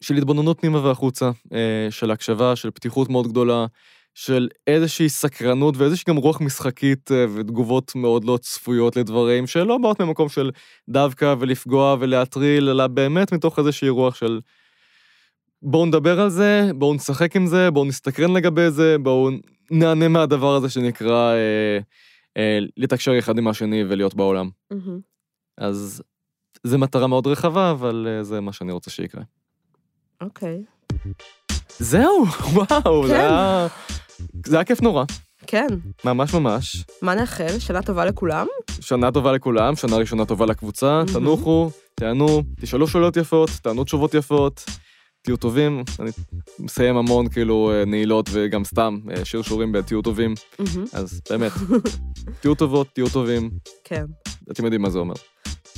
[0.00, 3.66] של התבוננות פנימה והחוצה, אה, של הקשבה, של פתיחות מאוד גדולה,
[4.14, 10.28] של איזושהי סקרנות ואיזושהי גם רוח משחקית ותגובות מאוד לא צפויות לדברים, שלא באות ממקום
[10.28, 10.50] של
[10.88, 14.40] דווקא ולפגוע ולהטריל, אלא באמת מתוך איזושהי רוח של
[15.62, 19.30] בואו נדבר על זה, בואו נשחק עם זה, בואו נסתקרן לגבי זה, בואו
[19.70, 21.78] נענה מהדבר הזה שנקרא אה,
[22.36, 24.50] אה, לתקשר אחד עם השני ולהיות בעולם.
[24.70, 25.00] מהמם.
[25.58, 26.02] אז
[26.64, 29.22] זו מטרה מאוד רחבה, אבל אה, זה מה שאני רוצה שיקרה.
[30.20, 30.62] אוקיי.
[31.78, 33.20] זהו, וואו, זה כן.
[33.20, 33.66] היה...
[34.46, 35.04] זה היה כיף נורא,
[35.46, 35.66] כן,
[36.04, 36.84] ממש ממש.
[37.02, 37.58] מה נאחל?
[37.58, 38.46] שנה טובה לכולם?
[38.80, 41.12] שנה טובה לכולם, שנה ראשונה טובה לקבוצה, מהמם.
[41.12, 44.64] תנוחו, תענו, תשאלו שאלות יפות, תענו תשובות יפות,
[45.22, 45.82] תהיו טובים.
[46.00, 46.10] אני
[46.58, 50.34] מסיים המון כאילו אה, נעילות וגם סתם אה, שרשורים בתהיו טובים.
[50.92, 51.52] אז באמת,
[52.40, 53.50] תהיו טובות, תהיו טובים,
[53.84, 54.04] כן.
[54.50, 55.14] אתם יודעים מה זה אומר.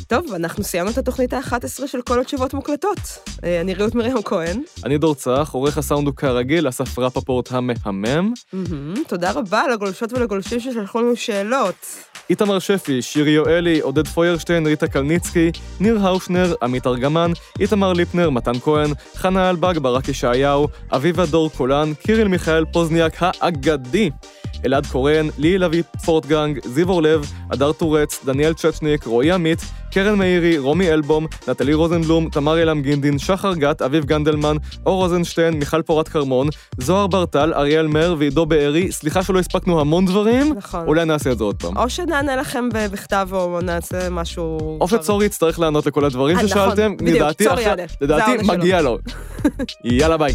[0.06, 2.98] טוב, אנחנו סיימנו את התוכנית ה-11 של כל התשובות מוקלטות.
[3.44, 4.62] אה, אני רעות מרים כהן.
[4.84, 8.32] אני דור צח, עורך הסאונד הוא כרגיל, אסף רפפורט המהמם.
[8.52, 8.94] מהמם.
[9.08, 11.74] תודה רבה לגולשות ולגולשים ששלחו לנו שאלות.
[12.30, 15.50] איתמר שפי, שירי יואלי, עודד פוירשטיין, ריטה קלניצקי,
[15.80, 21.94] ניר האושנר, עמית ארגמן, איתמר ליפנר, מתן כהן, חנה אלבג, ברק ישעיהו, אביבה דור קולן,
[21.94, 24.10] קיריל מיכאל פוזניאק האגדי,
[24.64, 29.58] אלעד קורן, ליהי לביא פורטגנג, זיו אורלב, הדר טורץ, דניאל צ'צ'ניק, רועי עמית,
[29.92, 34.56] קרן מאירי, רומי אלבום, נטלי רוזנבלום, תמר אילם גינדין, שחר גת, אביב גנדלמן,
[34.86, 36.48] אור רוזנשטיין, מיכל פורת כרמון,
[36.78, 38.92] זוהר ברטל, אריאל מר ועידו בארי.
[38.92, 40.86] סליחה שלא הספקנו המון דברים, נכון.
[40.86, 41.76] אולי נעשה את זה עוד פעם.
[41.76, 44.78] או שנענה לכם בכתב או נעשה משהו...
[44.80, 47.82] או שצורי יצטרך לענות לכל הדברים אה, נכון, ששאלתם, בדיוק, לדעתי צורי יענה.
[48.00, 48.32] לדעתי.
[48.46, 48.98] מגיע לו.
[49.84, 50.32] יאללה ביי.